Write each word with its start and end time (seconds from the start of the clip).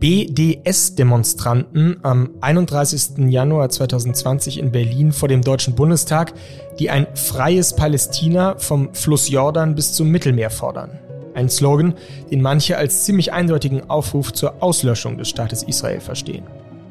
BDS-Demonstranten 0.00 1.96
am 2.02 2.30
31. 2.40 3.28
Januar 3.30 3.68
2020 3.68 4.58
in 4.58 4.70
Berlin 4.70 5.10
vor 5.12 5.28
dem 5.28 5.42
Deutschen 5.42 5.74
Bundestag, 5.74 6.34
die 6.78 6.88
ein 6.90 7.08
freies 7.14 7.74
Palästina 7.74 8.56
vom 8.58 8.94
Fluss 8.94 9.28
Jordan 9.28 9.74
bis 9.74 9.94
zum 9.94 10.08
Mittelmeer 10.10 10.50
fordern. 10.50 11.00
Ein 11.34 11.48
Slogan, 11.48 11.94
den 12.30 12.42
manche 12.42 12.76
als 12.76 13.04
ziemlich 13.04 13.32
eindeutigen 13.32 13.90
Aufruf 13.90 14.32
zur 14.32 14.62
Auslöschung 14.62 15.18
des 15.18 15.28
Staates 15.28 15.64
Israel 15.64 16.00
verstehen. 16.00 16.44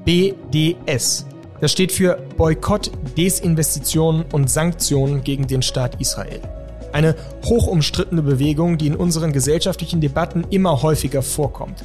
BDS. 0.04 1.26
Das 1.62 1.72
steht 1.72 1.94
für 1.94 2.20
Boykott, 2.36 2.92
Desinvestitionen 3.18 4.26
und 4.32 4.50
Sanktionen 4.50 5.24
gegen 5.24 5.48
den 5.48 5.62
Staat 5.62 6.00
Israel. 6.00 6.42
Eine 6.92 7.16
hochumstrittene 7.46 8.22
Bewegung, 8.22 8.78
die 8.78 8.88
in 8.88 8.96
unseren 8.96 9.32
gesellschaftlichen 9.34 10.02
Debatten 10.02 10.46
immer 10.50 10.82
häufiger 10.82 11.22
vorkommt. 11.22 11.84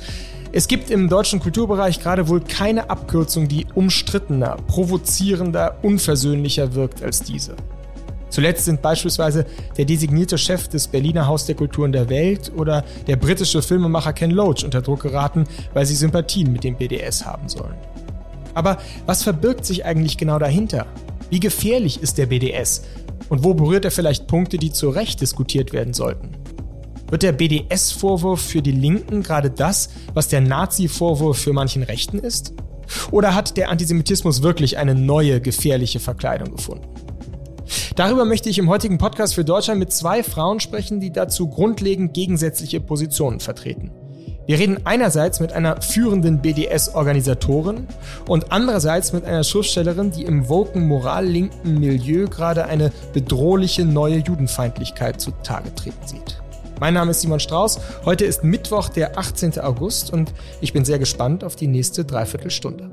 Es 0.55 0.69
gibt 0.69 0.91
im 0.91 1.09
deutschen 1.09 1.41
Kulturbereich 1.41 1.98
gerade 1.98 2.29
wohl 2.29 2.42
keine 2.42 2.91
Abkürzung, 2.91 3.48
die 3.48 3.66
umstrittener, 3.74 4.59
provozierender, 4.66 5.78
unversöhnlicher 5.80 6.75
wirkt 6.75 7.02
als 7.02 7.23
diese. 7.23 7.56
Zuletzt 8.28 8.66
sind 8.66 8.83
beispielsweise 8.83 9.47
der 9.78 9.87
designierte 9.87 10.37
Chef 10.37 10.69
des 10.69 10.88
Berliner 10.88 11.27
Haus 11.27 11.47
der 11.47 11.55
Kulturen 11.55 11.91
der 11.91 12.11
Welt 12.11 12.52
oder 12.55 12.84
der 13.06 13.16
britische 13.16 13.62
Filmemacher 13.62 14.12
Ken 14.12 14.30
Loach 14.30 14.62
unter 14.62 14.83
Druck 14.83 15.01
geraten, 15.01 15.44
weil 15.72 15.86
sie 15.86 15.94
Sympathien 15.94 16.53
mit 16.53 16.64
dem 16.64 16.77
BDS 16.77 17.25
haben 17.25 17.48
sollen. 17.48 17.77
Aber 18.53 18.77
was 19.06 19.22
verbirgt 19.22 19.64
sich 19.64 19.87
eigentlich 19.87 20.19
genau 20.19 20.39
dahinter? 20.39 20.87
Wie 21.31 21.41
gefährlich 21.41 22.03
ist 22.03 22.19
der 22.19 22.27
BDS? 22.27 22.83
Und 23.31 23.42
wo 23.42 23.55
berührt 23.55 23.87
er 23.87 23.91
vielleicht 23.91 24.27
Punkte, 24.27 24.59
die 24.59 24.70
zu 24.70 24.91
Recht 24.91 25.22
diskutiert 25.22 25.72
werden 25.72 25.94
sollten? 25.94 26.41
Wird 27.12 27.24
der 27.24 27.32
BDS-Vorwurf 27.32 28.41
für 28.41 28.62
die 28.62 28.72
Linken 28.72 29.22
gerade 29.22 29.50
das, 29.50 29.91
was 30.14 30.28
der 30.28 30.41
Nazi-Vorwurf 30.41 31.36
für 31.36 31.52
manchen 31.52 31.82
Rechten 31.82 32.19
ist? 32.19 32.54
Oder 33.10 33.34
hat 33.34 33.58
der 33.58 33.69
Antisemitismus 33.69 34.42
wirklich 34.42 34.78
eine 34.78 34.94
neue, 34.94 35.42
gefährliche 35.42 36.00
Verkleidung 36.00 36.56
gefunden? 36.56 36.88
Darüber 37.96 38.24
möchte 38.24 38.48
ich 38.48 38.56
im 38.56 38.70
heutigen 38.70 38.96
Podcast 38.96 39.34
für 39.34 39.44
Deutschland 39.44 39.78
mit 39.78 39.92
zwei 39.92 40.22
Frauen 40.22 40.58
sprechen, 40.58 41.00
die 41.00 41.12
dazu 41.12 41.48
grundlegend 41.48 42.14
gegensätzliche 42.14 42.80
Positionen 42.80 43.41
vertreten. 43.41 43.91
Wir 44.47 44.58
reden 44.58 44.78
einerseits 44.84 45.38
mit 45.38 45.52
einer 45.52 45.82
führenden 45.82 46.41
BDS-Organisatorin 46.41 47.88
und 48.26 48.52
andererseits 48.52 49.12
mit 49.12 49.26
einer 49.26 49.44
Schriftstellerin, 49.44 50.12
die 50.12 50.24
im 50.24 50.48
woken 50.48 50.88
moral-linken 50.88 51.78
Milieu 51.78 52.26
gerade 52.28 52.64
eine 52.64 52.91
bedrohliche 53.12 53.84
neue 53.84 54.16
Judenfeindlichkeit 54.16 55.20
zutage 55.20 55.74
treten 55.74 56.06
sieht. 56.06 56.42
Mein 56.83 56.94
Name 56.94 57.12
ist 57.12 57.20
Simon 57.20 57.38
Strauß. 57.38 57.78
Heute 58.05 58.25
ist 58.25 58.42
Mittwoch, 58.42 58.88
der 58.88 59.16
18. 59.16 59.61
August 59.61 60.12
und 60.12 60.34
ich 60.61 60.72
bin 60.72 60.84
sehr 60.84 60.98
gespannt 60.98 61.44
auf 61.44 61.55
die 61.55 61.69
nächste 61.69 62.05
Dreiviertelstunde. 62.05 62.91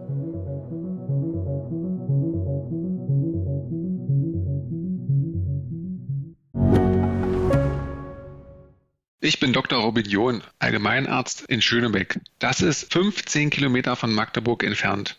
Ich 9.22 9.40
bin 9.40 9.54
Dr. 9.54 9.82
Robin 9.82 10.06
John, 10.06 10.44
Allgemeinarzt 10.60 11.46
in 11.48 11.60
Schönebeck. 11.60 12.20
Das 12.38 12.62
ist 12.62 12.94
15 12.94 13.50
Kilometer 13.50 13.96
von 13.96 14.14
Magdeburg 14.14 14.64
entfernt 14.64 15.19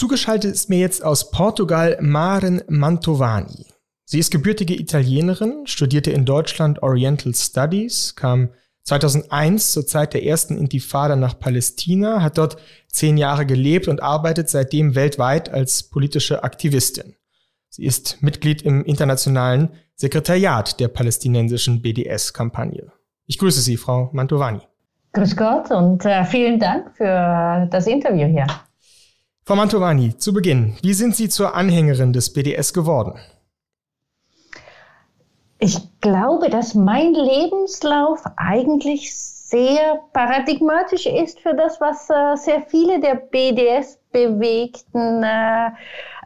Zugeschaltet 0.00 0.54
ist 0.54 0.70
mir 0.70 0.78
jetzt 0.78 1.04
aus 1.04 1.30
Portugal 1.30 1.98
Maren 2.00 2.62
Mantovani. 2.68 3.66
Sie 4.06 4.18
ist 4.18 4.30
gebürtige 4.30 4.74
Italienerin, 4.74 5.66
studierte 5.66 6.10
in 6.10 6.24
Deutschland 6.24 6.82
Oriental 6.82 7.34
Studies, 7.34 8.16
kam 8.16 8.48
2001 8.84 9.72
zur 9.72 9.86
Zeit 9.86 10.14
der 10.14 10.24
ersten 10.24 10.56
Intifada 10.56 11.16
nach 11.16 11.38
Palästina, 11.38 12.22
hat 12.22 12.38
dort 12.38 12.56
zehn 12.88 13.18
Jahre 13.18 13.44
gelebt 13.44 13.88
und 13.88 14.02
arbeitet 14.02 14.48
seitdem 14.48 14.94
weltweit 14.94 15.50
als 15.50 15.82
politische 15.82 16.44
Aktivistin. 16.44 17.16
Sie 17.68 17.84
ist 17.84 18.22
Mitglied 18.22 18.62
im 18.62 18.82
internationalen 18.86 19.68
Sekretariat 19.96 20.80
der 20.80 20.88
palästinensischen 20.88 21.82
BDS-Kampagne. 21.82 22.90
Ich 23.26 23.36
grüße 23.36 23.60
Sie, 23.60 23.76
Frau 23.76 24.08
Mantovani. 24.14 24.62
Grüß 25.12 25.36
Gott 25.36 25.70
und 25.70 26.06
äh, 26.06 26.24
vielen 26.24 26.58
Dank 26.58 26.96
für 26.96 27.68
das 27.70 27.86
Interview 27.86 28.26
hier. 28.28 28.46
Frau 29.44 29.56
Mantovani, 29.56 30.16
zu 30.16 30.32
Beginn, 30.32 30.76
wie 30.82 30.94
sind 30.94 31.14
Sie 31.16 31.28
zur 31.28 31.54
Anhängerin 31.54 32.12
des 32.12 32.32
BDS 32.32 32.72
geworden? 32.72 33.18
Ich 35.58 35.76
glaube, 36.00 36.50
dass 36.50 36.74
mein 36.74 37.14
Lebenslauf 37.14 38.22
eigentlich 38.36 39.12
sehr 39.14 40.00
paradigmatisch 40.12 41.06
ist 41.06 41.40
für 41.40 41.54
das, 41.54 41.80
was 41.80 42.08
äh, 42.08 42.36
sehr 42.36 42.62
viele 42.68 43.00
der 43.00 43.16
BDS-Bewegten 43.16 45.24
äh, 45.24 45.70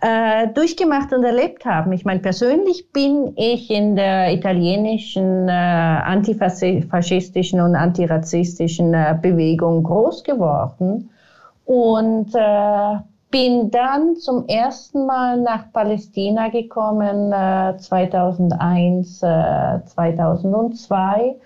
äh, 0.02 0.48
durchgemacht 0.48 1.10
und 1.12 1.24
erlebt 1.24 1.64
haben. 1.64 1.92
Ich 1.92 2.04
meine, 2.04 2.20
persönlich 2.20 2.92
bin 2.92 3.32
ich 3.36 3.70
in 3.70 3.96
der 3.96 4.34
italienischen 4.34 5.48
antifaschistischen 5.48 7.60
und 7.60 7.74
antirassistischen 7.74 8.92
Bewegung 9.22 9.82
groß 9.82 10.22
geworden 10.24 11.08
und 11.64 12.34
äh, 12.34 12.98
bin 13.30 13.70
dann 13.70 14.16
zum 14.16 14.46
ersten 14.46 15.06
Mal 15.06 15.40
nach 15.40 15.72
Palästina 15.72 16.50
gekommen, 16.50 17.32
äh, 17.32 17.76
2001, 17.76 19.22
äh, 19.22 19.84
2002 19.84 21.36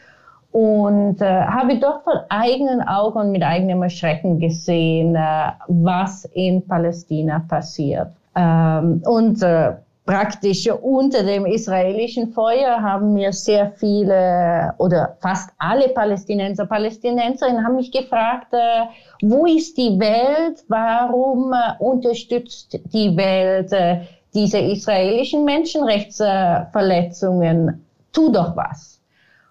und 0.52 1.20
äh, 1.20 1.42
habe 1.42 1.78
dort 1.78 2.04
von 2.04 2.18
eigenen 2.28 2.82
Augen 2.86 3.18
und 3.18 3.32
mit 3.32 3.42
eigenem 3.42 3.82
Erschrecken 3.82 4.38
gesehen, 4.38 5.14
äh, 5.14 5.52
was 5.68 6.24
in 6.26 6.66
Palästina 6.66 7.44
passiert. 7.48 8.08
Ähm, 8.34 9.02
und 9.06 9.42
äh, 9.42 9.72
praktisch 10.08 10.68
unter 10.70 11.22
dem 11.22 11.44
israelischen 11.44 12.32
Feuer 12.32 12.80
haben 12.80 13.12
mir 13.12 13.30
sehr 13.30 13.72
viele 13.72 14.72
oder 14.78 15.18
fast 15.20 15.50
alle 15.58 15.90
Palästinenser, 15.90 16.64
Palästinenserinnen 16.64 17.62
haben 17.62 17.76
mich 17.76 17.92
gefragt, 17.92 18.46
äh, 18.52 18.86
wo 19.20 19.44
ist 19.44 19.76
die 19.76 20.00
Welt, 20.00 20.64
warum 20.68 21.52
äh, 21.52 21.74
unterstützt 21.78 22.80
die 22.94 23.14
Welt 23.18 23.70
äh, 23.72 24.00
diese 24.32 24.60
israelischen 24.60 25.44
Menschenrechtsverletzungen? 25.44 27.84
Tu 28.10 28.32
doch 28.32 28.56
was. 28.56 29.02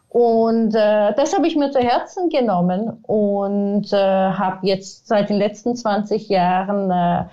Und 0.10 0.74
äh, 0.74 1.14
das 1.14 1.36
habe 1.36 1.46
ich 1.46 1.56
mir 1.56 1.70
zu 1.70 1.78
Herzen 1.78 2.30
genommen 2.30 2.98
und 3.04 3.94
äh, 3.94 3.96
habe 3.96 4.66
jetzt 4.66 5.08
seit 5.08 5.30
den 5.30 5.38
letzten 5.38 5.76
20 5.76 6.30
Jahren 6.30 6.90
äh, 6.90 7.26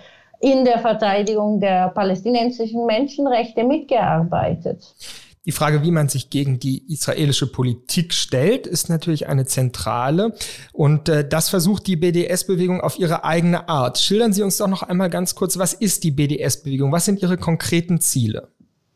in 0.45 0.67
der 0.67 0.79
Verteidigung 0.79 1.59
der 1.59 1.89
palästinensischen 1.89 2.85
Menschenrechte 2.85 3.65
mitgearbeitet. 3.65 4.95
Die 5.47 5.53
Frage, 5.53 5.83
wie 5.83 5.91
man 5.91 6.09
sich 6.09 6.31
gegen 6.31 6.59
die 6.59 6.91
israelische 6.93 7.51
Politik 7.51 8.13
stellt, 8.15 8.67
ist 8.67 8.89
natürlich 8.89 9.27
eine 9.27 9.47
zentrale. 9.47 10.35
Und 10.73 11.09
äh, 11.09 11.27
das 11.27 11.49
versucht 11.49 11.87
die 11.87 11.97
BDS-Bewegung 11.97 12.81
auf 12.81 12.99
ihre 12.99 13.25
eigene 13.25 13.69
Art. 13.69 13.99
Schildern 13.99 14.33
Sie 14.33 14.43
uns 14.43 14.59
doch 14.59 14.69
noch 14.69 14.83
einmal 14.83 15.11
ganz 15.11 15.35
kurz, 15.35 15.59
was 15.59 15.73
ist 15.73 16.05
die 16.05 16.11
BDS-Bewegung? 16.11 16.93
Was 16.93 17.07
sind 17.07 17.23
Ihre 17.23 17.37
konkreten 17.37 18.01
Ziele? 18.01 18.49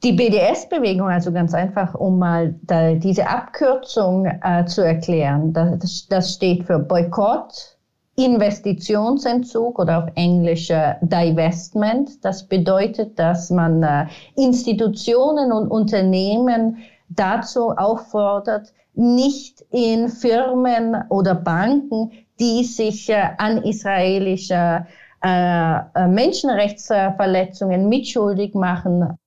Die 0.03 0.13
BDS-Bewegung, 0.13 1.09
also 1.09 1.33
ganz 1.33 1.55
einfach, 1.55 1.95
um 1.95 2.19
mal 2.19 2.55
da, 2.63 2.95
diese 2.95 3.29
Abkürzung 3.29 4.27
äh, 4.27 4.65
zu 4.65 4.83
erklären, 4.83 5.53
das, 5.53 6.07
das 6.09 6.35
steht 6.35 6.65
für 6.65 6.79
Boykott, 6.79 7.78
Investitionsentzug 8.19 9.79
oder 9.79 9.99
auf 9.99 10.11
Englisch 10.17 10.71
äh, 10.71 10.97
Divestment. 11.03 12.25
Das 12.25 12.43
bedeutet, 12.43 13.17
dass 13.19 13.49
man 13.51 13.83
äh, 13.83 14.07
Institutionen 14.35 15.53
und 15.53 15.69
Unternehmen 15.69 16.79
dazu 17.11 17.71
auffordert, 17.71 18.73
nicht 18.95 19.65
in 19.71 20.09
Firmen 20.09 20.97
oder 21.11 21.37
Banken, 21.37 22.11
die 22.41 22.65
sich 22.65 23.09
äh, 23.09 23.23
an 23.39 23.63
israelische 23.63 24.85
äh, 25.23 26.09
Menschenrechtsverletzungen 26.09 27.89
mitschuldig 27.89 28.55
machen, 28.55 29.19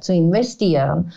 zu 0.00 0.12
investieren. 0.12 1.10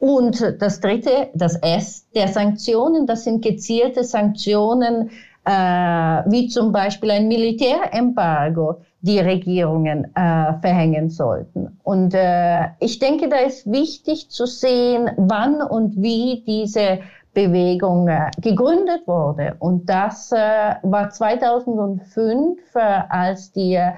Und 0.00 0.56
das 0.58 0.80
dritte, 0.80 1.28
das 1.32 1.54
S 1.62 2.08
der 2.12 2.26
Sanktionen, 2.26 3.06
das 3.06 3.22
sind 3.22 3.40
gezielte 3.40 4.02
Sanktionen, 4.02 5.10
wie 5.44 6.46
zum 6.48 6.70
Beispiel 6.70 7.10
ein 7.10 7.26
Militärembargo, 7.26 8.80
die 9.02 9.18
Regierungen 9.18 10.04
äh, 10.14 10.54
verhängen 10.60 11.10
sollten. 11.10 11.78
Und 11.82 12.14
äh, 12.14 12.68
ich 12.78 13.00
denke, 13.00 13.28
da 13.28 13.38
ist 13.38 13.70
wichtig 13.70 14.30
zu 14.30 14.46
sehen, 14.46 15.10
wann 15.16 15.60
und 15.60 16.00
wie 16.00 16.44
diese 16.46 17.00
Bewegung 17.34 18.08
äh, 18.08 18.30
gegründet 18.40 19.06
wurde. 19.06 19.56
Und 19.58 19.88
das 19.88 20.30
äh, 20.30 20.74
war 20.82 21.10
2005, 21.10 22.58
äh, 22.74 22.78
als 23.08 23.50
die 23.50 23.74
äh, 23.74 23.92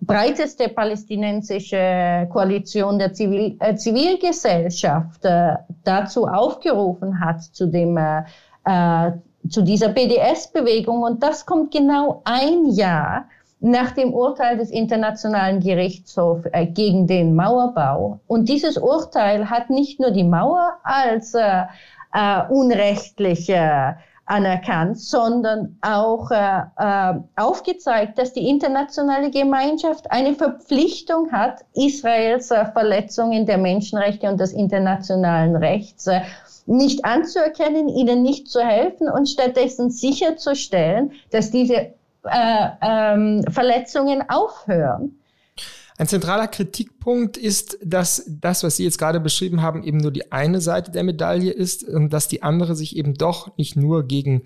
breiteste 0.00 0.68
palästinensische 0.70 2.26
Koalition 2.32 2.98
der 2.98 3.12
Zivil 3.12 3.56
äh, 3.60 3.74
Zivilgesellschaft 3.74 5.24
äh, 5.24 5.56
dazu 5.84 6.26
aufgerufen 6.26 7.20
hat, 7.20 7.42
zu 7.42 7.66
dem 7.66 7.96
äh, 7.98 8.22
äh 8.64 9.12
zu 9.48 9.62
dieser 9.62 9.88
BDS-Bewegung. 9.88 11.02
Und 11.02 11.22
das 11.22 11.46
kommt 11.46 11.72
genau 11.72 12.22
ein 12.24 12.66
Jahr 12.66 13.26
nach 13.60 13.92
dem 13.92 14.12
Urteil 14.12 14.58
des 14.58 14.70
Internationalen 14.70 15.60
Gerichtshofs 15.60 16.46
äh, 16.52 16.66
gegen 16.66 17.06
den 17.06 17.34
Mauerbau. 17.34 18.20
Und 18.26 18.48
dieses 18.48 18.76
Urteil 18.76 19.48
hat 19.48 19.70
nicht 19.70 19.98
nur 19.98 20.10
die 20.10 20.24
Mauer 20.24 20.78
als 20.82 21.34
äh, 21.34 21.62
äh, 22.12 22.42
unrechtlich 22.48 23.48
äh, 23.48 23.94
anerkannt, 24.26 24.98
sondern 24.98 25.78
auch 25.80 26.30
äh, 26.30 26.60
äh, 26.76 27.14
aufgezeigt, 27.36 28.18
dass 28.18 28.32
die 28.32 28.48
internationale 28.48 29.30
Gemeinschaft 29.30 30.10
eine 30.10 30.34
Verpflichtung 30.34 31.30
hat, 31.32 31.64
Israels 31.74 32.50
äh, 32.50 32.66
Verletzungen 32.66 33.46
der 33.46 33.58
Menschenrechte 33.58 34.28
und 34.28 34.40
des 34.40 34.52
internationalen 34.52 35.54
Rechts 35.56 36.08
äh, 36.08 36.20
nicht 36.66 37.04
anzuerkennen, 37.04 37.88
ihnen 37.88 38.22
nicht 38.22 38.48
zu 38.48 38.60
helfen 38.60 39.08
und 39.08 39.28
stattdessen 39.28 39.90
sicherzustellen, 39.90 41.12
dass 41.30 41.52
diese 41.52 41.94
äh, 42.24 42.68
ähm, 42.82 43.44
Verletzungen 43.48 44.28
aufhören. 44.28 45.20
Ein 45.98 46.08
zentraler 46.08 46.46
Kritikpunkt 46.48 47.38
ist, 47.38 47.78
dass 47.82 48.24
das, 48.28 48.62
was 48.62 48.76
Sie 48.76 48.84
jetzt 48.84 48.98
gerade 48.98 49.18
beschrieben 49.18 49.62
haben, 49.62 49.82
eben 49.82 49.96
nur 49.96 50.10
die 50.10 50.30
eine 50.30 50.60
Seite 50.60 50.90
der 50.90 51.04
Medaille 51.04 51.50
ist 51.50 51.84
und 51.84 52.12
dass 52.12 52.28
die 52.28 52.42
andere 52.42 52.76
sich 52.76 52.96
eben 52.96 53.14
doch 53.14 53.56
nicht 53.56 53.76
nur 53.76 54.06
gegen 54.06 54.42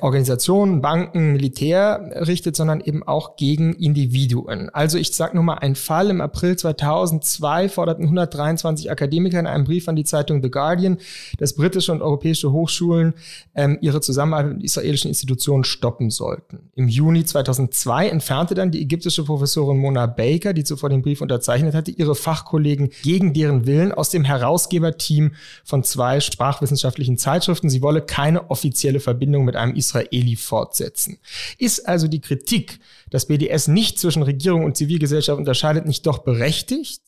Organisationen, 0.00 0.80
Banken, 0.80 1.32
Militär 1.32 2.12
richtet, 2.26 2.54
sondern 2.54 2.80
eben 2.80 3.02
auch 3.02 3.34
gegen 3.34 3.74
Individuen. 3.74 4.70
Also 4.70 4.96
ich 4.96 5.12
sage 5.12 5.34
nur 5.34 5.42
mal 5.42 5.54
einen 5.54 5.74
Fall. 5.74 6.08
Im 6.08 6.20
April 6.20 6.56
2002 6.56 7.68
forderten 7.68 8.04
123 8.04 8.92
Akademiker 8.92 9.40
in 9.40 9.48
einem 9.48 9.64
Brief 9.64 9.88
an 9.88 9.96
die 9.96 10.04
Zeitung 10.04 10.40
The 10.40 10.52
Guardian, 10.52 10.98
dass 11.38 11.54
britische 11.54 11.90
und 11.90 12.00
europäische 12.00 12.52
Hochschulen 12.52 13.14
ähm, 13.56 13.78
ihre 13.80 14.00
Zusammenarbeit 14.00 14.54
mit 14.54 14.62
israelischen 14.62 15.08
Institutionen 15.08 15.64
stoppen 15.64 16.10
sollten. 16.10 16.70
Im 16.76 16.86
Juni 16.86 17.24
2002 17.24 18.08
entfernte 18.08 18.54
dann 18.54 18.70
die 18.70 18.82
ägyptische 18.82 19.24
Professorin 19.24 19.78
Mona 19.78 20.06
Baker, 20.06 20.52
die 20.52 20.62
zuvor 20.62 20.90
den 20.90 21.02
Brief 21.02 21.20
unterzeichnet 21.20 21.74
hatte, 21.74 21.90
ihre 21.90 22.14
Fachkollegen 22.14 22.90
gegen 23.02 23.32
deren 23.32 23.66
Willen 23.66 23.90
aus 23.90 24.10
dem 24.10 24.22
Herausgeberteam 24.22 25.32
von 25.64 25.82
zwei 25.82 26.20
sprachwissenschaftlichen 26.20 27.18
Zeitschriften. 27.18 27.68
Sie 27.68 27.82
wolle 27.82 28.02
keine 28.02 28.48
offizielle 28.48 29.00
Verbindung 29.00 29.44
mit 29.44 29.56
einem 29.56 29.71
Israeli 29.76 30.36
fortsetzen. 30.36 31.18
Ist 31.58 31.88
also 31.88 32.08
die 32.08 32.20
Kritik, 32.20 32.80
dass 33.10 33.26
BDS 33.26 33.68
nicht 33.68 33.98
zwischen 33.98 34.22
Regierung 34.22 34.64
und 34.64 34.76
Zivilgesellschaft 34.76 35.38
unterscheidet, 35.38 35.86
nicht 35.86 36.06
doch 36.06 36.18
berechtigt? 36.18 37.02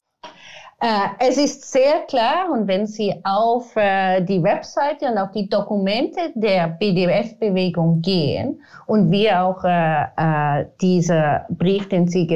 Äh, 0.81 1.09
es 1.19 1.39
ist 1.39 1.71
sehr 1.73 2.01
klar 2.09 2.51
und 2.53 2.67
wenn 2.67 2.87
Sie 2.87 3.15
auf 3.25 3.75
äh, 3.77 4.21
die 4.21 4.43
Webseite 4.43 5.07
und 5.07 5.17
auf 5.17 5.31
die 5.31 5.49
Dokumente 5.49 6.21
der 6.35 6.69
BDS-Bewegung 6.69 8.03
gehen 8.03 8.61
und 8.87 9.11
wir 9.11 9.43
auch 9.43 9.65
äh, 9.65 10.67
dieser 10.81 11.47
Brief, 11.49 11.89
den 11.89 12.09
Sie 12.09 12.27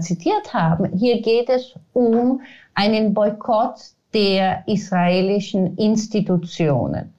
zitiert 0.00 0.54
haben, 0.54 0.96
hier 0.96 1.20
geht 1.20 1.50
es 1.50 1.74
um 1.92 2.40
einen 2.74 3.12
Boykott 3.12 3.76
der 4.14 4.62
israelischen 4.66 5.76
Institutionen. 5.76 7.12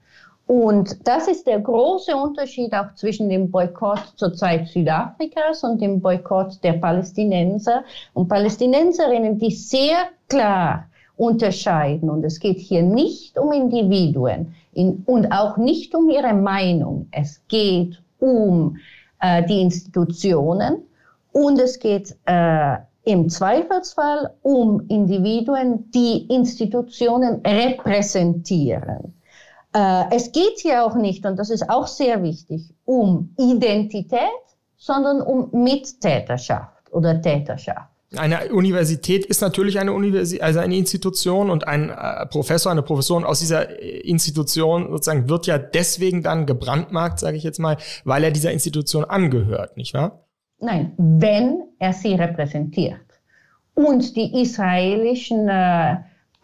Und 0.51 1.07
das 1.07 1.29
ist 1.29 1.47
der 1.47 1.61
große 1.61 2.13
Unterschied 2.13 2.73
auch 2.73 2.93
zwischen 2.95 3.29
dem 3.29 3.49
Boykott 3.49 4.03
zur 4.17 4.33
Zeit 4.33 4.67
Südafrikas 4.67 5.63
und 5.63 5.79
dem 5.79 6.01
Boykott 6.01 6.61
der 6.61 6.73
Palästinenser 6.73 7.85
und 8.13 8.27
Palästinenserinnen, 8.27 9.39
die 9.39 9.51
sehr 9.51 10.09
klar 10.27 10.89
unterscheiden. 11.15 12.09
Und 12.09 12.25
es 12.25 12.37
geht 12.37 12.59
hier 12.59 12.83
nicht 12.83 13.39
um 13.39 13.53
Individuen 13.53 14.53
in, 14.73 15.03
und 15.05 15.31
auch 15.31 15.55
nicht 15.55 15.95
um 15.95 16.09
ihre 16.09 16.33
Meinung. 16.33 17.07
Es 17.11 17.39
geht 17.47 18.01
um 18.19 18.75
äh, 19.21 19.45
die 19.45 19.61
Institutionen 19.61 20.79
und 21.31 21.61
es 21.61 21.79
geht 21.79 22.13
äh, 22.25 22.75
im 23.05 23.29
Zweifelsfall 23.29 24.31
um 24.41 24.85
Individuen, 24.89 25.89
die 25.91 26.25
Institutionen 26.27 27.39
repräsentieren. 27.45 29.13
Äh, 29.73 30.03
es 30.11 30.31
geht 30.31 30.59
hier 30.59 30.85
auch 30.85 30.95
nicht, 30.95 31.25
und 31.25 31.37
das 31.37 31.49
ist 31.49 31.69
auch 31.69 31.87
sehr 31.87 32.23
wichtig, 32.23 32.73
um 32.85 33.33
Identität, 33.37 34.19
sondern 34.77 35.21
um 35.21 35.49
Mittäterschaft 35.63 36.91
oder 36.91 37.21
Täterschaft. 37.21 37.87
Eine 38.17 38.51
Universität 38.51 39.25
ist 39.25 39.41
natürlich 39.41 39.79
eine 39.79 39.93
Universität, 39.93 40.43
also 40.43 40.59
eine 40.59 40.75
Institution 40.75 41.49
und 41.49 41.65
ein 41.65 41.89
äh, 41.89 42.25
Professor, 42.25 42.69
eine 42.69 42.81
Professorin 42.81 43.23
aus 43.23 43.39
dieser 43.39 43.79
Institution 43.79 44.89
sozusagen 44.91 45.29
wird 45.29 45.47
ja 45.47 45.57
deswegen 45.57 46.21
dann 46.21 46.45
gebrandmarkt, 46.45 47.19
sage 47.19 47.37
ich 47.37 47.43
jetzt 47.43 47.59
mal, 47.59 47.77
weil 48.03 48.25
er 48.25 48.31
dieser 48.31 48.51
Institution 48.51 49.05
angehört, 49.05 49.77
nicht 49.77 49.93
wahr? 49.93 50.25
Nein, 50.59 50.93
wenn 50.97 51.63
er 51.79 51.93
sie 51.93 52.15
repräsentiert. 52.15 52.99
Und 53.75 54.17
die 54.17 54.41
israelischen 54.41 55.47
äh, 55.47 55.95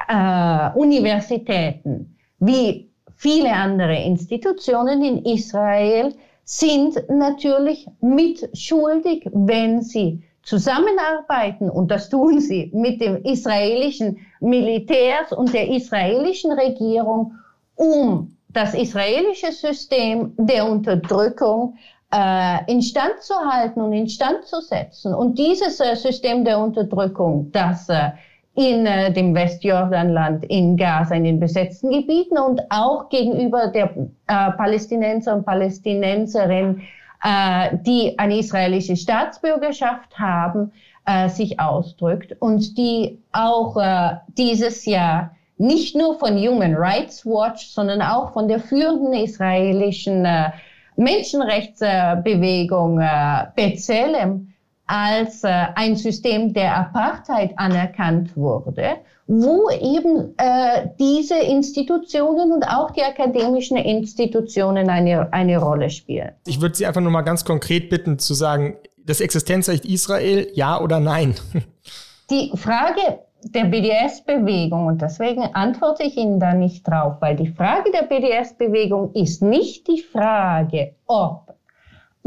äh, 0.07 0.69
Universitäten 0.73 2.15
wie 2.39 2.86
viele 3.17 3.51
andere 3.51 3.95
Institutionen 3.95 5.03
in 5.03 5.25
Israel 5.25 6.13
sind 6.45 6.97
natürlich 7.09 7.87
mitschuldig, 7.99 9.29
wenn 9.33 9.81
sie 9.81 10.23
zusammenarbeiten, 10.43 11.69
und 11.69 11.91
das 11.91 12.09
tun 12.09 12.39
sie 12.39 12.71
mit 12.73 13.01
dem 13.01 13.21
israelischen 13.25 14.17
Militärs 14.39 15.33
und 15.33 15.53
der 15.53 15.67
israelischen 15.69 16.53
Regierung, 16.53 17.33
um 17.75 18.37
das 18.49 18.73
israelische 18.73 19.51
System 19.51 20.33
der 20.37 20.65
Unterdrückung 20.65 21.75
äh, 22.13 22.71
instand 22.71 23.21
zu 23.21 23.33
halten 23.35 23.81
und 23.81 23.91
instand 23.91 24.45
zu 24.45 24.61
setzen. 24.61 25.13
Und 25.13 25.37
dieses 25.37 25.81
äh, 25.81 25.95
System 25.95 26.45
der 26.45 26.59
Unterdrückung, 26.59 27.51
das 27.51 27.89
äh, 27.89 28.11
in 28.57 28.85
äh, 28.87 29.13
dem 29.13 29.35
Westjordanland, 29.35 30.43
in 30.45 30.77
Gaza, 30.77 31.13
in 31.13 31.25
den 31.25 31.39
besetzten 31.39 31.91
Gebieten 31.91 32.39
und 32.39 32.59
auch 32.71 33.07
gegenüber 33.09 33.67
der 33.67 33.95
äh, 33.95 34.51
Palästinenser 34.57 35.35
und 35.35 35.45
Palästinenserinnen, 35.45 36.81
äh, 37.23 37.77
die 37.85 38.17
eine 38.17 38.39
israelische 38.39 38.95
Staatsbürgerschaft 38.95 40.17
haben, 40.17 40.71
äh, 41.05 41.29
sich 41.29 41.59
ausdrückt 41.59 42.35
und 42.39 42.79
die 42.79 43.19
auch 43.31 43.77
äh, 43.77 44.15
dieses 44.39 44.85
Jahr 44.85 45.35
nicht 45.59 45.95
nur 45.95 46.17
von 46.17 46.35
Human 46.35 46.73
Rights 46.73 47.27
Watch, 47.27 47.67
sondern 47.67 48.01
auch 48.01 48.33
von 48.33 48.47
der 48.47 48.59
führenden 48.59 49.13
israelischen 49.13 50.25
äh, 50.25 50.49
Menschenrechtsbewegung 50.95 52.97
B'Tselem 52.97 54.47
als 54.87 55.43
äh, 55.43 55.49
ein 55.75 55.95
System 55.95 56.53
der 56.53 56.75
Apartheid 56.75 57.53
anerkannt 57.57 58.35
wurde, 58.35 58.95
wo 59.27 59.69
eben 59.69 60.33
äh, 60.37 60.87
diese 60.97 61.37
Institutionen 61.37 62.53
und 62.53 62.63
auch 62.63 62.91
die 62.91 63.03
akademischen 63.03 63.77
Institutionen 63.77 64.89
eine, 64.89 65.31
eine 65.33 65.57
Rolle 65.57 65.89
spielen. 65.89 66.31
Ich 66.45 66.61
würde 66.61 66.75
Sie 66.75 66.85
einfach 66.85 67.01
nur 67.01 67.11
mal 67.11 67.21
ganz 67.21 67.43
konkret 67.43 67.89
bitten 67.89 68.17
zu 68.17 68.33
sagen, 68.33 68.77
das 68.97 69.21
Existenzrecht 69.21 69.85
Israel, 69.85 70.47
ja 70.53 70.79
oder 70.79 70.99
nein? 70.99 71.35
Die 72.29 72.51
Frage 72.55 73.19
der 73.43 73.65
BDS-Bewegung, 73.65 74.87
und 74.87 75.01
deswegen 75.01 75.43
antworte 75.53 76.03
ich 76.03 76.17
Ihnen 76.17 76.39
da 76.39 76.53
nicht 76.53 76.85
drauf, 76.87 77.15
weil 77.21 77.35
die 77.35 77.47
Frage 77.47 77.91
der 77.91 78.03
BDS-Bewegung 78.03 79.13
ist 79.13 79.41
nicht 79.41 79.87
die 79.87 80.01
Frage, 80.01 80.95
ob 81.05 81.56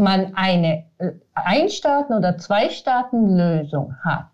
man 0.00 0.32
eine 0.34 0.84
äh, 0.98 1.12
Ein-Staaten- 1.34 2.14
oder 2.14 2.36
Zwei-Staaten-Lösung 2.38 3.94
hat, 4.02 4.26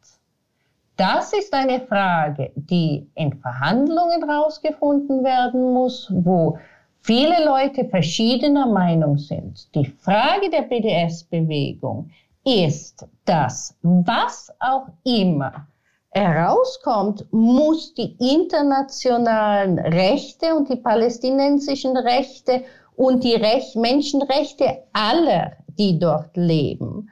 das 0.97 1.35
ist 1.35 1.53
eine 1.53 1.81
Frage, 1.81 2.53
die 2.55 3.07
in 3.17 3.35
Verhandlungen 3.35 4.25
rausgefunden 4.25 5.23
werden 5.25 5.75
muss, 5.75 6.11
wo 6.11 6.59
viele 7.03 7.45
Leute 7.45 7.85
verschiedener 7.85 8.67
Meinung 8.67 9.19
sind. 9.19 9.75
Die 9.75 9.85
Frage 9.85 10.49
der 10.49 10.63
BDS-Bewegung 10.63 12.11
ist, 12.45 13.07
dass 13.27 13.77
was 13.83 14.51
auch 14.59 14.87
immer 15.05 15.67
herauskommt, 16.11 17.27
muss 17.31 17.93
die 17.93 18.17
internationalen 18.19 19.79
Rechte 19.79 20.55
und 20.55 20.71
die 20.71 20.77
palästinensischen 20.77 21.95
Rechte 21.95 22.65
und 22.97 23.23
die 23.23 23.35
Rech 23.35 23.75
Menschenrechte 23.75 24.83
aller, 24.93 25.53
die 25.79 25.99
dort 25.99 26.37
leben, 26.37 27.11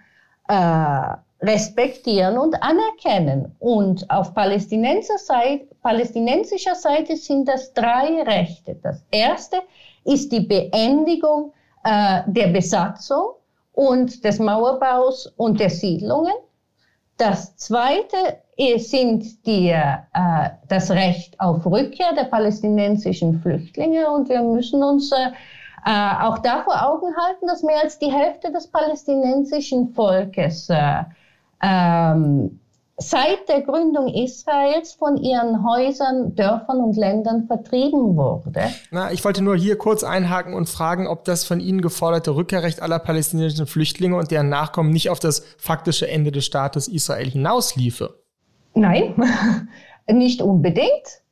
äh, 0.49 1.17
respektieren 1.43 2.39
und 2.39 2.55
anerkennen. 2.63 3.55
Und 3.59 4.09
auf 4.11 4.35
palästinensischer 4.35 5.19
Seite, 5.19 5.67
palästinensischer 5.83 6.75
Seite 6.75 7.17
sind 7.17 7.47
das 7.47 7.73
drei 7.75 8.23
Rechte. 8.23 8.77
Das 8.83 9.05
erste 9.11 9.59
ist 10.05 10.33
die 10.33 10.41
Beendigung 10.41 11.53
äh, 11.85 12.23
der 12.27 12.49
Besatzung 12.49 13.35
und 13.73 14.25
des 14.25 14.39
Mauerbaus 14.39 15.33
und 15.37 15.61
der 15.61 15.71
Siedlungen. 15.71 16.35
Das 17.17 17.57
zweite 17.57 18.17
sind 18.77 19.47
die, 19.47 19.69
äh, 19.69 19.97
das 20.69 20.91
Recht 20.91 21.39
auf 21.41 21.67
Rückkehr 21.67 22.13
der 22.15 22.25
palästinensischen 22.25 23.41
Flüchtlinge 23.41 24.11
und 24.11 24.29
wir 24.29 24.43
müssen 24.43 24.83
uns 24.83 25.13
äh, 25.13 25.31
äh, 25.85 26.23
auch 26.23 26.39
da 26.39 26.63
vor 26.63 26.87
Augen 26.87 27.15
halten, 27.17 27.47
dass 27.47 27.63
mehr 27.63 27.83
als 27.83 27.99
die 27.99 28.11
Hälfte 28.11 28.51
des 28.51 28.69
palästinensischen 28.69 29.93
Volkes 29.95 30.69
äh, 30.71 31.05
ähm, 31.63 32.59
seit 32.97 33.49
der 33.49 33.63
Gründung 33.63 34.09
Israels 34.09 34.93
von 34.95 35.17
ihren 35.17 35.65
Häusern, 35.67 36.35
Dörfern 36.35 36.79
und 36.79 36.97
Ländern 36.97 37.47
vertrieben 37.47 38.17
wurde. 38.17 38.63
Na, 38.91 39.11
ich 39.11 39.25
wollte 39.25 39.43
nur 39.43 39.57
hier 39.57 39.77
kurz 39.77 40.05
einhaken 40.05 40.55
und 40.55 40.69
fragen, 40.69 41.07
ob 41.09 41.25
das 41.25 41.45
von 41.45 41.61
Ihnen 41.61 41.81
geforderte 41.81 42.37
Rückkehrrecht 42.37 42.81
aller 42.81 42.99
palästinensischen 42.99 43.67
Flüchtlinge 43.67 44.17
und 44.17 44.31
deren 44.31 44.49
Nachkommen 44.49 44.91
nicht 44.91 45.11
auf 45.11 45.19
das 45.19 45.41
faktische 45.59 46.09
Ende 46.09 46.31
des 46.31 46.45
Staates 46.45 46.87
Israel 46.87 47.29
hinausliefe. 47.29 48.21
Nein, 48.75 49.15
nicht 50.11 50.41
unbedingt. 50.41 51.24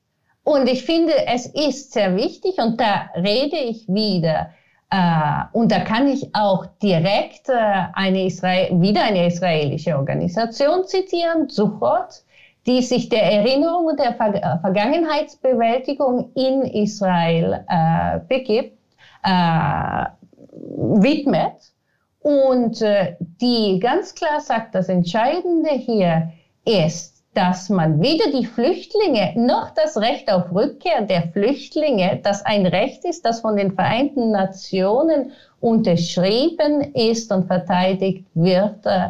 Und 0.45 0.69
ich 0.69 0.85
finde, 0.85 1.13
es 1.27 1.47
ist 1.47 1.93
sehr 1.93 2.17
wichtig, 2.17 2.59
und 2.59 2.81
da 2.81 3.11
rede 3.15 3.57
ich 3.57 3.87
wieder, 3.89 4.51
äh, 4.91 5.45
und 5.53 5.71
da 5.71 5.81
kann 5.81 6.09
ich 6.09 6.35
auch 6.35 6.67
direkt 6.83 7.49
äh, 7.49 7.85
eine 7.95 8.27
Israel, 8.27 8.81
wieder 8.81 9.05
eine 9.05 9.27
israelische 9.29 9.97
Organisation 9.97 10.85
zitieren, 10.85 11.49
sofort, 11.49 12.25
die 12.67 12.83
sich 12.83 13.09
der 13.09 13.23
Erinnerung 13.23 13.87
und 13.87 14.01
der 14.01 14.15
Ver 14.15 14.35
äh, 14.35 14.59
Vergangenheitsbewältigung 14.61 16.31
in 16.35 16.63
Israel 16.63 17.65
äh, 17.69 18.21
begibt, 18.29 18.79
äh, 19.25 20.05
widmet. 20.51 21.73
Und 22.21 22.83
äh, 22.83 23.17
die 23.21 23.81
ganz 23.81 24.15
klar 24.15 24.41
sagt, 24.41 24.75
das 24.75 24.89
Entscheidende 24.89 25.71
hier 25.71 26.33
ist, 26.65 27.12
dass 27.35 27.71
man 27.71 28.03
weder 28.03 28.31
die 28.31 28.45
Flüchtlinge 28.45 29.33
noch 29.37 29.71
das 29.71 29.97
Recht 29.97 30.31
auf 30.31 30.53
Rückkehr 30.53 31.03
der 31.03 31.29
Flüchtlinge, 31.29 32.21
das 32.23 32.45
ein 32.45 32.67
Recht 32.67 33.05
ist, 33.05 33.25
das 33.25 33.41
von 33.41 33.57
den 33.57 33.73
Vereinten 33.73 34.33
Nationen 34.33 35.33
unterschrieben 35.61 36.93
ist 36.95 37.33
und 37.33 37.47
verteidigt 37.47 38.27
wird, 38.35 38.85
äh, 38.85 39.09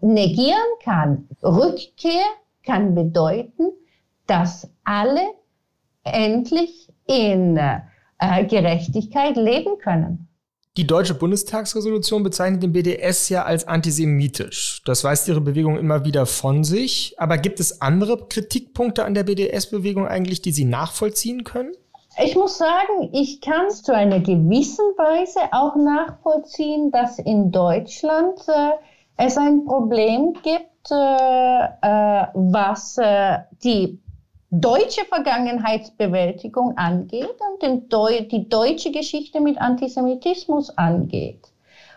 negieren 0.00 0.58
kann. 0.84 1.28
Rückkehr 1.42 2.24
kann 2.64 2.94
bedeuten, 2.94 3.70
dass 4.26 4.70
alle 4.84 5.22
endlich 6.04 6.88
in 7.06 7.56
äh, 7.56 8.44
Gerechtigkeit 8.44 9.36
leben 9.36 9.78
können. 9.78 10.29
Die 10.80 10.86
deutsche 10.86 11.12
Bundestagsresolution 11.12 12.22
bezeichnet 12.22 12.62
den 12.62 12.72
BDS 12.72 13.28
ja 13.28 13.44
als 13.44 13.68
antisemitisch. 13.68 14.80
Das 14.86 15.04
weist 15.04 15.28
ihre 15.28 15.42
Bewegung 15.42 15.76
immer 15.76 16.06
wieder 16.06 16.24
von 16.24 16.64
sich. 16.64 17.14
Aber 17.18 17.36
gibt 17.36 17.60
es 17.60 17.82
andere 17.82 18.26
Kritikpunkte 18.28 19.04
an 19.04 19.12
der 19.12 19.24
BDS-Bewegung 19.24 20.08
eigentlich, 20.08 20.40
die 20.40 20.52
Sie 20.52 20.64
nachvollziehen 20.64 21.44
können? 21.44 21.74
Ich 22.24 22.34
muss 22.34 22.56
sagen, 22.56 23.10
ich 23.12 23.42
kann 23.42 23.66
es 23.66 23.82
zu 23.82 23.94
einer 23.94 24.20
gewissen 24.20 24.86
Weise 24.96 25.40
auch 25.52 25.76
nachvollziehen, 25.76 26.90
dass 26.90 27.18
in 27.18 27.52
Deutschland 27.52 28.40
äh, 28.48 28.70
es 29.18 29.36
ein 29.36 29.66
Problem 29.66 30.32
gibt, 30.42 30.90
äh, 30.90 30.94
äh, 30.94 32.26
was 32.32 32.96
äh, 32.96 33.36
die 33.62 34.00
deutsche 34.50 35.04
Vergangenheitsbewältigung 35.04 36.76
angeht 36.76 37.36
und 37.60 37.92
Deu 37.92 38.22
die 38.22 38.48
deutsche 38.48 38.90
Geschichte 38.90 39.40
mit 39.40 39.58
Antisemitismus 39.58 40.70
angeht. 40.76 41.52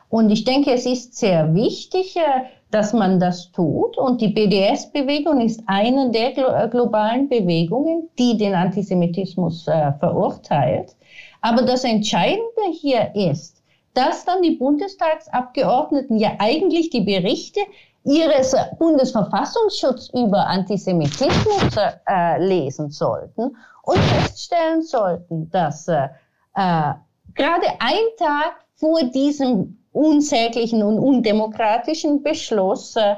Und 0.10 0.29
ich 0.29 0.43
denke, 0.43 0.72
es 0.72 0.86
ist 0.86 1.15
sehr 1.15 1.55
wichtig, 1.55 2.15
äh, 2.15 2.43
dass 2.69 2.93
man 2.93 3.19
das 3.19 3.51
tut. 3.51 3.98
Und 3.98 4.22
die 4.22 4.27
BDS-Bewegung 4.27 5.41
ist 5.41 5.63
eine 5.65 6.12
der 6.12 6.38
äh, 6.38 6.69
globalen 6.69 7.27
Bewegungen, 7.27 8.10
die 8.19 8.38
den 8.38 8.53
Antisemitismus 8.53 9.67
äh, 9.67 9.91
verurteilt. 9.93 10.95
Aber 11.41 11.63
das 11.63 11.83
Entscheidende 11.83 12.62
hier 12.79 13.15
ist, 13.15 13.63
dass 13.95 14.25
dann 14.25 14.43
die 14.43 14.57
Bundestagsabgeordneten 14.57 16.19
ja 16.19 16.33
eigentlich 16.38 16.91
die 16.91 17.01
Berichte 17.01 17.62
ihres 18.03 18.55
Bundesverfassungsschutz 18.77 20.10
über 20.13 20.45
Antisemitismus 20.48 21.75
äh, 22.07 22.43
lesen 22.43 22.89
sollten 22.89 23.55
und 23.83 23.98
feststellen 23.98 24.81
sollten, 24.81 25.50
dass 25.50 25.88
äh, 25.88 26.07
äh, 26.55 26.93
gerade 27.33 27.67
ein 27.79 28.05
Tag 28.17 28.65
vor 28.75 29.03
diesem 29.03 29.77
unsäglichen 29.91 30.83
und 30.83 31.00
undemokratischen 31.00 32.24
Beschluss 32.24 32.95
äh, 32.95 33.15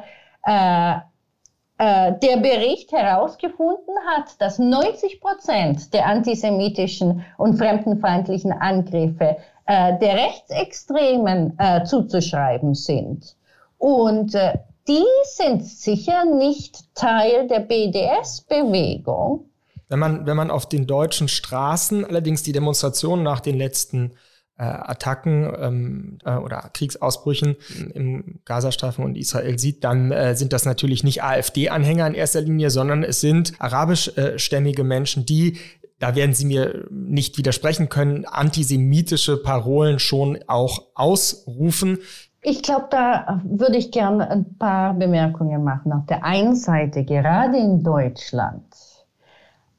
äh, 1.77 2.13
der 2.19 2.37
Bericht 2.37 2.91
herausgefunden 2.91 3.95
hat, 4.07 4.39
dass 4.39 4.59
90 4.59 5.19
Prozent 5.19 5.93
der 5.93 6.05
antisemitischen 6.05 7.25
und 7.37 7.57
fremdenfeindlichen 7.57 8.51
Angriffe 8.53 9.37
äh, 9.65 9.97
der 9.99 10.15
Rechtsextremen 10.15 11.57
äh, 11.57 11.83
zuzuschreiben 11.83 12.75
sind. 12.75 13.35
Und 13.77 14.35
äh, 14.35 14.53
die 14.87 15.03
sind 15.35 15.65
sicher 15.65 16.25
nicht 16.25 16.93
Teil 16.95 17.47
der 17.47 17.59
BDS-Bewegung. 17.61 19.49
Wenn 19.87 19.99
man, 19.99 20.25
wenn 20.25 20.37
man 20.37 20.51
auf 20.51 20.67
den 20.67 20.87
deutschen 20.87 21.27
Straßen 21.27 22.05
allerdings 22.05 22.43
die 22.43 22.51
Demonstrationen 22.51 23.23
nach 23.23 23.39
den 23.39 23.57
letzten 23.57 24.13
äh, 24.57 24.63
Attacken 24.63 25.53
ähm, 25.59 26.17
äh, 26.23 26.35
oder 26.37 26.69
Kriegsausbrüchen 26.73 27.55
im 27.93 28.39
Gazastreifen 28.45 29.03
und 29.03 29.17
Israel 29.17 29.59
sieht, 29.59 29.83
dann 29.83 30.11
äh, 30.11 30.35
sind 30.35 30.53
das 30.53 30.65
natürlich 30.65 31.03
nicht 31.03 31.23
AfD-Anhänger 31.23 32.07
in 32.07 32.13
erster 32.13 32.41
Linie, 32.41 32.69
sondern 32.69 33.03
es 33.03 33.21
sind 33.21 33.53
arabischstämmige 33.59 34.83
Menschen, 34.83 35.25
die 35.25 35.57
da 35.99 36.13
werden 36.13 36.33
Sie 36.33 36.45
mir 36.45 36.87
nicht 36.91 37.37
widersprechen 37.37 37.87
können, 37.87 38.25
antisemitische 38.25 39.37
Parolen 39.37 39.99
schon 39.99 40.39
auch 40.47 40.83
ausrufen. 40.93 41.99
Ich 42.47 42.61
glaube, 42.61 42.85
da 42.91 43.41
würde 43.43 43.77
ich 43.77 43.89
gerne 43.89 44.29
ein 44.29 44.55
paar 44.59 44.93
Bemerkungen 44.93 45.63
machen. 45.63 45.91
Auf 45.91 46.05
der 46.05 46.23
einen 46.23 46.55
Seite, 46.55 47.03
gerade 47.03 47.57
in 47.57 47.81
Deutschland, 47.81 48.67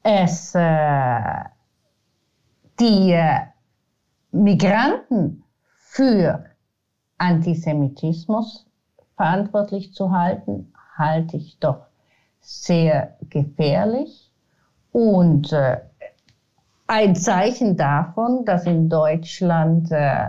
es 0.03 0.53
äh, 0.53 1.45
die 2.77 3.13
äh, 3.13 3.39
Migranten 4.33 5.45
für 5.77 6.43
Antisemitismus 7.17 8.65
verantwortlich 9.15 9.93
zu 9.93 10.11
halten, 10.11 10.73
halte 10.97 11.37
ich 11.37 11.57
doch 11.59 11.85
sehr 12.41 13.15
gefährlich 13.29 14.29
und 14.91 15.53
äh, 15.53 15.77
ein 16.87 17.15
Zeichen 17.15 17.77
davon, 17.77 18.43
dass 18.43 18.65
in 18.65 18.89
Deutschland 18.89 19.89
äh, 19.89 20.27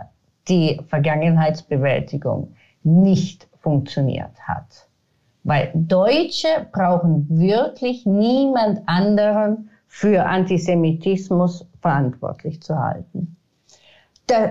die 0.48 0.80
Vergangenheitsbewältigung 0.88 2.54
nicht 2.82 3.48
funktioniert 3.60 4.40
hat. 4.46 4.88
Weil 5.44 5.70
Deutsche 5.74 6.66
brauchen 6.72 7.26
wirklich 7.28 8.04
niemand 8.06 8.80
anderen 8.86 9.70
für 9.86 10.24
Antisemitismus 10.24 11.66
verantwortlich 11.80 12.62
zu 12.62 12.78
halten. 12.78 13.36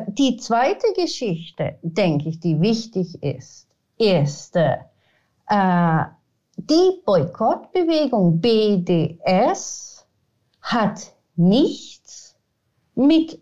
die 0.07 0.37
zweite 0.37 0.87
Geschichte, 0.95 1.77
denke 1.83 2.29
ich, 2.29 2.39
die 2.39 2.59
wichtig 2.59 3.21
ist, 3.21 3.67
ist 3.99 4.55
äh, 4.55 4.77
die 6.57 7.01
Boykottbewegung 7.05 8.41
BDS 8.41 10.07
hat 10.61 11.13
nichts 11.35 12.35
mit 12.95 13.39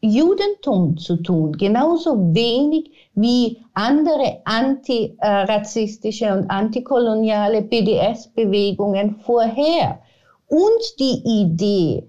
Judentum 0.00 0.96
zu 0.96 1.16
tun, 1.16 1.52
genauso 1.56 2.32
wenig 2.32 2.92
wie 3.14 3.60
andere 3.74 4.42
antirassistische 4.44 6.32
und 6.32 6.48
antikoloniale 6.48 7.62
BDS-Bewegungen 7.62 9.16
vorher. 9.16 9.98
Und 10.46 10.98
die 11.00 11.22
Idee, 11.24 12.08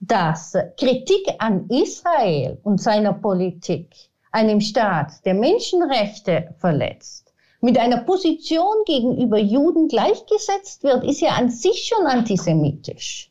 dass 0.00 0.54
Kritik 0.76 1.26
an 1.38 1.68
Israel 1.70 2.58
und 2.64 2.80
seiner 2.80 3.12
Politik, 3.12 3.94
einem 4.32 4.60
Staat, 4.60 5.24
der 5.24 5.34
Menschenrechte 5.34 6.54
verletzt, 6.58 7.32
mit 7.60 7.78
einer 7.78 7.98
Position 7.98 8.84
gegenüber 8.84 9.38
Juden 9.38 9.86
gleichgesetzt 9.86 10.82
wird, 10.82 11.04
ist 11.04 11.20
ja 11.20 11.30
an 11.30 11.50
sich 11.50 11.84
schon 11.86 12.06
antisemitisch. 12.06 13.30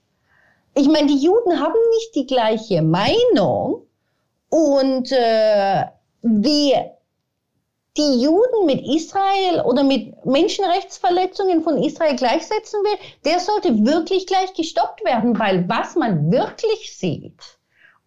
Ich 0.76 0.88
meine, 0.88 1.08
die 1.08 1.20
Juden 1.20 1.60
haben 1.60 1.80
nicht 1.96 2.16
die 2.16 2.26
gleiche 2.26 2.82
Meinung 2.82 3.87
und 4.58 5.12
äh, 5.12 5.84
wie 6.24 6.74
die 7.96 8.22
Juden 8.24 8.66
mit 8.66 8.82
Israel 8.88 9.62
oder 9.62 9.84
mit 9.84 10.26
Menschenrechtsverletzungen 10.26 11.62
von 11.62 11.78
Israel 11.78 12.16
gleichsetzen 12.16 12.80
will, 12.82 12.98
der 13.24 13.40
sollte 13.40 13.86
wirklich 13.86 14.26
gleich 14.26 14.54
gestoppt 14.56 15.06
werden, 15.06 15.38
weil 15.38 15.70
was 15.70 15.96
man 15.96 16.32
wirklich 16.32 16.98
sieht, 16.98 17.40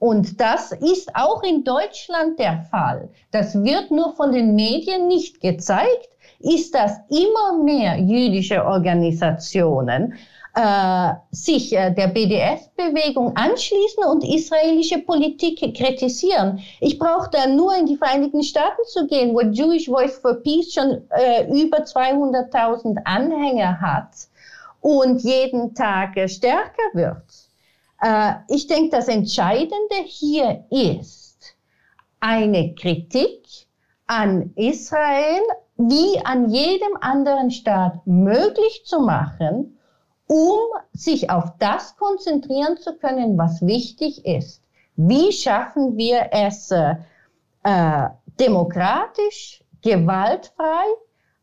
und 0.00 0.40
das 0.40 0.72
ist 0.72 1.14
auch 1.14 1.42
in 1.44 1.62
Deutschland 1.62 2.38
der 2.40 2.66
Fall, 2.70 3.10
das 3.30 3.54
wird 3.54 3.92
nur 3.92 4.14
von 4.16 4.32
den 4.32 4.56
Medien 4.56 5.06
nicht 5.06 5.40
gezeigt, 5.40 6.08
ist, 6.40 6.74
dass 6.74 6.98
immer 7.10 7.62
mehr 7.62 7.96
jüdische 7.98 8.64
Organisationen 8.64 10.14
äh, 10.54 11.12
sich 11.30 11.72
äh, 11.72 11.92
der 11.94 12.08
BDS-Bewegung 12.08 13.36
anschließen 13.36 14.04
und 14.04 14.24
israelische 14.24 14.98
Politik 14.98 15.58
kritisieren. 15.76 16.60
Ich 16.80 16.98
brauche 16.98 17.30
da 17.30 17.46
nur 17.46 17.76
in 17.76 17.86
die 17.86 17.96
Vereinigten 17.96 18.42
Staaten 18.42 18.82
zu 18.86 19.06
gehen, 19.06 19.34
wo 19.34 19.40
Jewish 19.42 19.86
Voice 19.86 20.18
for 20.18 20.34
Peace 20.34 20.72
schon 20.72 21.02
äh, 21.10 21.46
über 21.50 21.78
200.000 21.78 22.98
Anhänger 23.04 23.80
hat 23.80 24.10
und 24.80 25.22
jeden 25.22 25.74
Tag 25.74 26.16
äh, 26.16 26.28
stärker 26.28 26.82
wird. 26.94 27.22
Äh, 28.02 28.32
ich 28.48 28.66
denke, 28.66 28.96
das 28.96 29.08
Entscheidende 29.08 29.96
hier 30.04 30.64
ist 30.70 31.54
eine 32.18 32.74
Kritik 32.74 33.46
an 34.06 34.52
Israel 34.56 35.40
wie 35.76 36.20
an 36.24 36.50
jedem 36.50 36.96
anderen 37.00 37.50
Staat 37.50 38.06
möglich 38.06 38.82
zu 38.84 39.00
machen, 39.00 39.78
um 40.30 40.60
sich 40.92 41.28
auf 41.28 41.56
das 41.58 41.96
konzentrieren 41.96 42.76
zu 42.76 42.96
können, 42.98 43.36
was 43.36 43.62
wichtig 43.62 44.24
ist. 44.24 44.62
Wie 44.94 45.32
schaffen 45.32 45.96
wir 45.96 46.28
es 46.30 46.70
äh, 46.70 48.08
demokratisch, 48.38 49.64
gewaltfrei, 49.82 50.84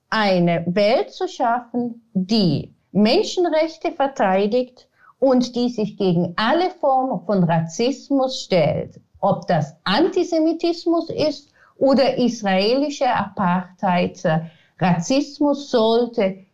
eine 0.09 0.63
Welt 0.67 1.11
zu 1.11 1.27
schaffen, 1.27 2.09
die 2.13 2.73
Menschenrechte 2.93 3.91
verteidigt 3.91 4.87
und 5.19 5.53
die 5.57 5.67
sich 5.67 5.97
gegen 5.97 6.31
alle 6.37 6.69
Formen 6.69 7.25
von 7.25 7.43
Rassismus 7.43 8.41
stellt, 8.43 9.01
ob 9.19 9.47
das 9.47 9.75
Antisemitismus 9.83 11.09
ist 11.09 11.51
oder 11.75 12.17
israelische 12.17 13.09
Apartheid. 13.09 14.23
Rassismus 14.79 15.69
sollte 15.71 16.46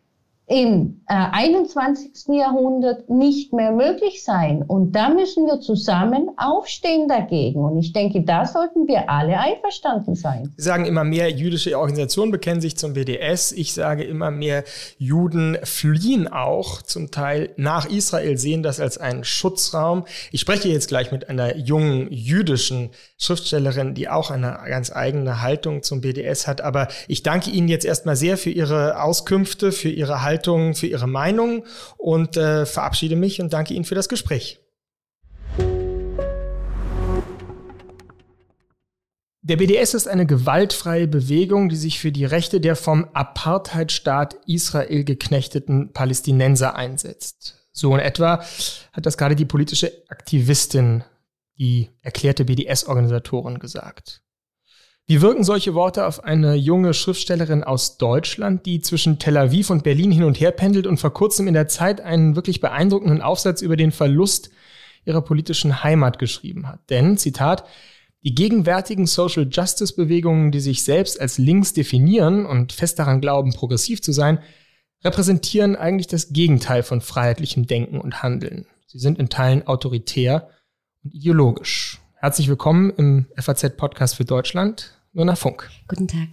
im 0.48 1.02
äh, 1.08 1.14
21. 1.14 2.36
Jahrhundert 2.36 3.10
nicht 3.10 3.54
mehr 3.54 3.72
möglich 3.72 4.24
sein. 4.26 4.62
Und 4.62 4.92
da 4.92 5.08
müssen 5.08 5.46
wir 5.46 5.62
zusammen 5.62 6.32
aufstehen 6.36 7.08
dagegen. 7.08 7.64
Und 7.64 7.80
ich 7.80 7.94
denke, 7.94 8.24
da 8.24 8.46
sollten 8.46 8.88
wir 8.88 9.10
alle 9.10 9.40
einverstanden 9.40 10.16
sein. 10.16 10.54
Sie 10.58 10.64
sagen 10.64 10.86
immer 10.86 11.06
mehr 11.06 11.30
jüdische 11.30 11.78
Organisationen 11.80 12.32
bekennen 12.32 12.60
sich 12.60 12.78
zum 12.78 12.94
BDS. 12.94 13.54
Ich 13.54 13.74
sage 13.74 14.04
immer 14.04 14.32
mehr 14.32 14.66
Juden 14.98 15.58
fliehen 15.64 16.28
auch 16.28 16.82
zum 16.82 17.10
Teil 17.10 17.52
nach 17.56 17.90
Israel, 17.90 18.38
sehen 18.38 18.64
das 18.64 18.82
als 18.82 18.98
einen 18.98 19.24
Schutzraum. 19.24 20.04
Ich 20.32 20.42
spreche 20.42 20.68
jetzt 20.68 20.90
gleich 20.90 21.14
mit 21.14 21.30
einer 21.30 21.56
jungen 21.56 22.12
jüdischen 22.12 22.90
Schriftstellerin, 23.18 23.94
die 23.94 24.10
auch 24.10 24.30
eine 24.30 24.60
ganz 24.68 24.92
eigene 24.94 25.42
Haltung 25.42 25.84
zum 25.84 26.02
BDS 26.02 26.48
hat. 26.48 26.60
Aber 26.60 26.90
ich 27.08 27.24
danke 27.24 27.50
Ihnen 27.50 27.70
jetzt 27.70 27.86
erstmal 27.86 28.18
sehr 28.18 28.38
für 28.38 28.50
Ihre 28.50 29.02
Auskünfte, 29.02 29.72
für 29.72 29.90
Ihre 29.90 30.22
Haltung 30.22 30.33
Haltung, 30.34 30.74
für 30.74 30.88
Ihre 30.88 31.08
Meinung 31.08 31.64
und 31.98 32.38
äh, 32.38 32.66
verabschiede 32.66 33.16
mich 33.16 33.40
und 33.40 33.54
danke 33.54 33.74
Ihnen 33.74 33.86
für 33.86 33.96
das 33.96 34.10
Gespräch. 34.10 34.60
Der 39.46 39.58
BDS 39.58 39.94
ist 39.94 40.08
eine 40.08 40.26
gewaltfreie 40.26 41.08
Bewegung, 41.08 41.68
die 41.68 41.76
sich 41.76 42.00
für 42.00 42.12
die 42.14 42.26
Rechte 42.26 42.62
der 42.62 42.78
vom 42.78 43.10
Apartheidstaat 43.14 44.38
Israel 44.48 45.04
geknechteten 45.04 45.92
Palästinenser 45.92 46.76
einsetzt. 46.76 47.68
So 47.74 47.94
in 47.94 48.00
etwa 48.00 48.40
hat 48.94 49.06
das 49.06 49.18
gerade 49.18 49.36
die 49.36 49.46
politische 49.46 49.92
Aktivistin, 50.08 51.04
die 51.60 51.90
erklärte 52.02 52.46
BDS-Organisatorin 52.46 53.60
gesagt. 53.60 54.24
Wie 55.06 55.22
wirken 55.22 55.44
solche 55.44 55.74
Worte 55.74 56.08
auf 56.08 56.24
eine 56.24 56.56
junge 56.56 56.94
Schriftstellerin 56.94 57.64
aus 57.64 57.98
Deutschland, 57.98 58.66
die 58.66 58.80
zwischen 58.80 59.20
Tel 59.20 59.36
Aviv 59.36 59.70
und 59.70 59.84
Berlin 59.84 60.12
hin 60.12 60.24
und 60.24 60.40
her 60.40 60.52
pendelt 60.52 60.88
und 60.88 60.98
vor 60.98 61.14
kurzem 61.14 61.48
in 61.48 61.54
der 61.54 61.68
Zeit 61.68 62.00
einen 62.00 62.38
wirklich 62.38 62.62
beeindruckenden 62.62 63.22
Aufsatz 63.22 63.62
über 63.62 63.76
den 63.76 63.92
Verlust 63.92 64.50
ihrer 65.04 65.22
politischen 65.22 65.84
Heimat 65.84 66.20
geschrieben 66.20 66.70
hat? 66.70 66.90
Denn, 66.90 67.18
Zitat, 67.18 67.66
die 68.24 68.34
gegenwärtigen 68.34 69.06
Social 69.06 69.46
Justice 69.52 69.94
Bewegungen, 69.94 70.54
die 70.54 70.62
sich 70.62 70.86
selbst 70.86 71.20
als 71.20 71.38
links 71.38 71.74
definieren 71.74 72.46
und 72.46 72.72
fest 72.72 72.98
daran 72.98 73.20
glauben, 73.20 73.52
progressiv 73.52 74.02
zu 74.02 74.14
sein, 74.14 74.40
repräsentieren 75.04 75.76
eigentlich 75.76 76.08
das 76.08 76.32
Gegenteil 76.32 76.82
von 76.82 77.02
freiheitlichem 77.02 77.68
Denken 77.68 78.00
und 78.00 78.24
Handeln. 78.24 78.68
Sie 78.88 79.00
sind 79.00 79.20
in 79.20 79.28
Teilen 79.28 79.68
autoritär 79.68 80.48
und 81.04 81.14
ideologisch. 81.14 82.00
Herzlich 82.24 82.48
willkommen 82.48 82.94
im 82.96 83.26
FAZ-Podcast 83.36 84.16
für 84.16 84.24
Deutschland, 84.24 84.98
Nona 85.12 85.36
Funk. 85.36 85.70
Guten 85.90 86.08
Tag. 86.08 86.30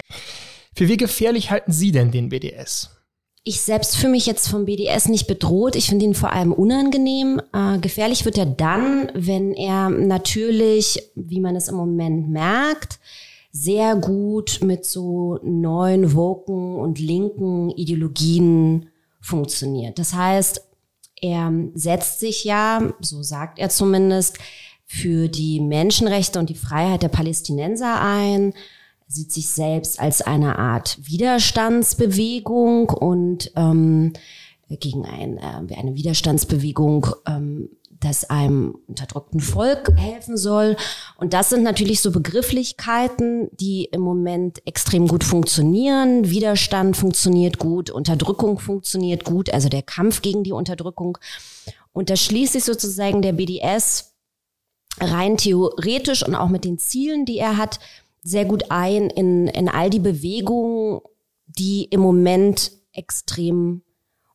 Für 0.73 0.87
wie 0.87 0.97
gefährlich 0.97 1.51
halten 1.51 1.73
Sie 1.73 1.91
denn 1.91 2.13
den 2.13 2.29
BDS? 2.29 2.91
Ich 3.43 3.63
selbst 3.63 3.97
fühle 3.97 4.13
mich 4.13 4.25
jetzt 4.25 4.47
vom 4.47 4.67
BDS 4.67 5.09
nicht 5.09 5.27
bedroht. 5.27 5.75
Ich 5.75 5.89
finde 5.89 6.05
ihn 6.05 6.15
vor 6.15 6.31
allem 6.31 6.53
unangenehm. 6.53 7.43
Äh, 7.53 7.81
gefährlich 7.81 8.25
wird 8.25 8.39
er 8.39 8.47
dann, 8.47 9.11
wenn 9.15 9.53
er 9.53 9.91
natürlich, 9.91 11.11
wie 11.17 11.41
man 11.41 11.57
es 11.57 11.67
im 11.67 11.75
Moment 11.75 12.31
merkt, 12.31 13.01
sehr 13.51 13.97
gut 13.97 14.61
mit 14.63 14.85
so 14.85 15.41
neuen, 15.43 16.15
woken 16.15 16.77
und 16.77 17.01
linken 17.01 17.71
Ideologien 17.71 18.91
funktioniert. 19.21 19.99
Das 19.99 20.15
heißt, 20.15 20.63
er 21.21 21.53
setzt 21.75 22.21
sich 22.21 22.45
ja, 22.45 22.95
so 23.01 23.25
sagt 23.25 23.59
er 23.59 23.71
zumindest, 23.71 24.39
für 24.93 25.29
die 25.29 25.61
Menschenrechte 25.61 26.41
und 26.41 26.51
die 26.51 26.57
Freiheit 26.57 27.05
der 27.05 27.09
Palästinenser 27.09 28.01
ein, 28.01 28.55
sieht 29.07 29.31
sich 29.31 29.49
selbst 29.49 30.01
als 30.01 30.21
eine 30.21 30.59
Art 30.59 30.99
Widerstandsbewegung 31.03 32.91
und 32.91 33.53
ähm, 33.55 34.15
gegen 34.69 35.07
ein, 35.07 35.39
äh, 35.39 35.77
eine 35.77 35.95
Widerstandsbewegung, 35.95 37.07
ähm, 37.29 37.71
das 38.01 38.29
einem 38.31 38.79
unterdrückten 38.89 39.39
Volk 39.39 39.93
helfen 39.97 40.37
soll. 40.37 40.77
Und 41.19 41.35
das 41.35 41.51
sind 41.51 41.63
natürlich 41.63 42.01
so 42.01 42.11
Begrifflichkeiten, 42.11 43.49
die 43.53 43.85
im 43.85 44.01
Moment 44.01 44.67
extrem 44.67 45.07
gut 45.07 45.23
funktionieren. 45.23 46.29
Widerstand 46.29 46.97
funktioniert 46.97 47.59
gut, 47.59 47.91
Unterdrückung 47.91 48.59
funktioniert 48.59 49.23
gut, 49.25 49.55
also 49.55 49.69
der 49.69 49.83
Kampf 49.83 50.21
gegen 50.21 50.43
die 50.43 50.53
Unterdrückung. 50.53 51.17
Und 51.93 52.11
da 52.11 52.17
schließt 52.17 52.55
sich 52.55 52.65
sozusagen 52.65 53.23
der 53.23 53.35
BDS 53.35 54.10
rein 54.99 55.37
theoretisch 55.37 56.27
und 56.27 56.35
auch 56.35 56.49
mit 56.49 56.65
den 56.65 56.79
Zielen, 56.79 57.25
die 57.25 57.39
er 57.39 57.57
hat, 57.57 57.79
sehr 58.23 58.45
gut 58.45 58.71
ein 58.71 59.09
in, 59.11 59.47
in 59.47 59.69
all 59.69 59.91
die 59.91 60.01
Bewegungen, 60.01 61.01
die 61.47 61.85
im 61.85 62.01
Moment 62.01 62.73
extrem 62.93 63.83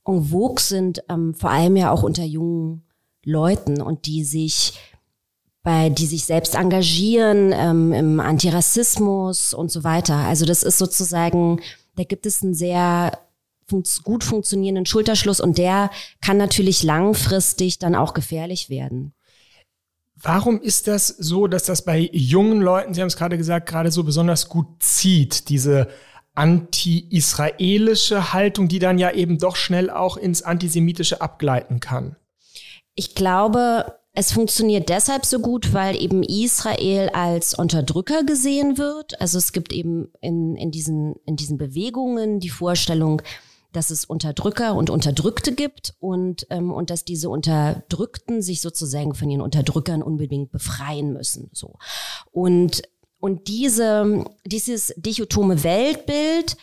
en 0.07 0.23
vogue 0.23 0.61
sind, 0.61 1.03
ähm, 1.09 1.33
vor 1.33 1.51
allem 1.51 1.75
ja 1.75 1.91
auch 1.91 2.03
unter 2.03 2.23
jungen 2.23 2.83
Leuten 3.23 3.81
und 3.81 4.05
die 4.05 4.23
sich 4.23 4.73
bei, 5.63 5.89
die 5.89 6.05
sich 6.05 6.25
selbst 6.25 6.53
engagieren 6.53 7.51
ähm, 7.51 7.91
im 7.91 8.19
Antirassismus 8.19 9.53
und 9.53 9.71
so 9.71 9.83
weiter. 9.83 10.15
Also 10.15 10.45
das 10.45 10.61
ist 10.61 10.77
sozusagen, 10.77 11.59
da 11.95 12.03
gibt 12.03 12.27
es 12.27 12.43
einen 12.43 12.53
sehr 12.53 13.17
funz 13.67 14.03
gut 14.03 14.23
funktionierenden 14.23 14.85
Schulterschluss 14.85 15.41
und 15.41 15.57
der 15.57 15.89
kann 16.21 16.37
natürlich 16.37 16.83
langfristig 16.83 17.79
dann 17.79 17.95
auch 17.95 18.13
gefährlich 18.13 18.69
werden. 18.69 19.14
Warum 20.25 20.59
ist 20.59 20.87
das 20.87 21.07
so, 21.07 21.45
dass 21.45 21.65
das 21.65 21.85
bei 21.85 22.09
jungen 22.11 22.59
Leuten, 22.59 22.95
Sie 22.95 23.01
haben 23.01 23.09
es 23.09 23.15
gerade 23.15 23.37
gesagt, 23.37 23.69
gerade 23.69 23.91
so 23.91 24.03
besonders 24.03 24.49
gut 24.49 24.65
zieht, 24.79 25.49
diese 25.49 25.87
anti-israelische 26.33 28.33
Haltung, 28.33 28.67
die 28.67 28.79
dann 28.79 28.97
ja 28.97 29.11
eben 29.11 29.37
doch 29.37 29.55
schnell 29.55 29.91
auch 29.91 30.17
ins 30.17 30.41
Antisemitische 30.41 31.21
abgleiten 31.21 31.79
kann? 31.79 32.15
Ich 32.95 33.13
glaube, 33.13 33.99
es 34.13 34.31
funktioniert 34.31 34.89
deshalb 34.89 35.25
so 35.25 35.39
gut, 35.39 35.73
weil 35.73 35.95
eben 36.01 36.23
Israel 36.23 37.09
als 37.09 37.53
Unterdrücker 37.53 38.23
gesehen 38.23 38.79
wird. 38.79 39.21
Also 39.21 39.37
es 39.37 39.51
gibt 39.51 39.73
eben 39.73 40.11
in, 40.21 40.55
in, 40.55 40.71
diesen, 40.71 41.17
in 41.27 41.35
diesen 41.35 41.59
Bewegungen 41.59 42.39
die 42.39 42.49
Vorstellung, 42.49 43.21
dass 43.75 43.89
es 43.89 44.05
Unterdrücker 44.05 44.75
und 44.75 44.89
Unterdrückte 44.89 45.53
gibt 45.53 45.93
und, 45.99 46.47
ähm, 46.49 46.71
und 46.71 46.89
dass 46.89 47.05
diese 47.05 47.29
Unterdrückten 47.29 48.41
sich 48.41 48.61
sozusagen 48.61 49.13
von 49.13 49.29
den 49.29 49.41
Unterdrückern 49.41 50.01
unbedingt 50.01 50.51
befreien 50.51 51.13
müssen. 51.13 51.49
So. 51.53 51.77
Und, 52.31 52.83
und 53.19 53.47
diese, 53.47 54.25
dieses 54.45 54.93
dichotome 54.97 55.63
Weltbild 55.63 56.57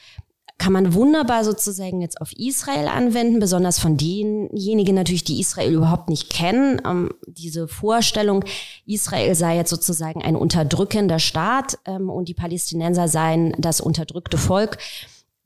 kann 0.63 0.73
man 0.73 0.95
wunderbar 0.95 1.45
sozusagen 1.45 2.01
jetzt 2.01 2.21
auf 2.21 2.33
Israel 2.35 2.87
anwenden, 2.87 3.41
besonders 3.41 3.81
von 3.81 3.97
denjenigen 3.97 4.95
natürlich, 4.95 5.25
die 5.25 5.41
Israel 5.41 5.73
überhaupt 5.73 6.09
nicht 6.09 6.31
kennen. 6.31 6.81
Ähm, 6.87 7.11
diese 7.27 7.67
Vorstellung, 7.67 8.45
Israel 8.87 9.35
sei 9.35 9.57
jetzt 9.57 9.71
sozusagen 9.71 10.23
ein 10.23 10.37
unterdrückender 10.37 11.19
Staat 11.19 11.79
ähm, 11.85 12.09
und 12.09 12.29
die 12.29 12.35
Palästinenser 12.35 13.09
seien 13.09 13.57
das 13.59 13.81
unterdrückte 13.81 14.39
Volk, 14.39 14.79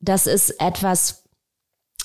das 0.01 0.27
ist 0.27 0.61
etwas, 0.61 1.25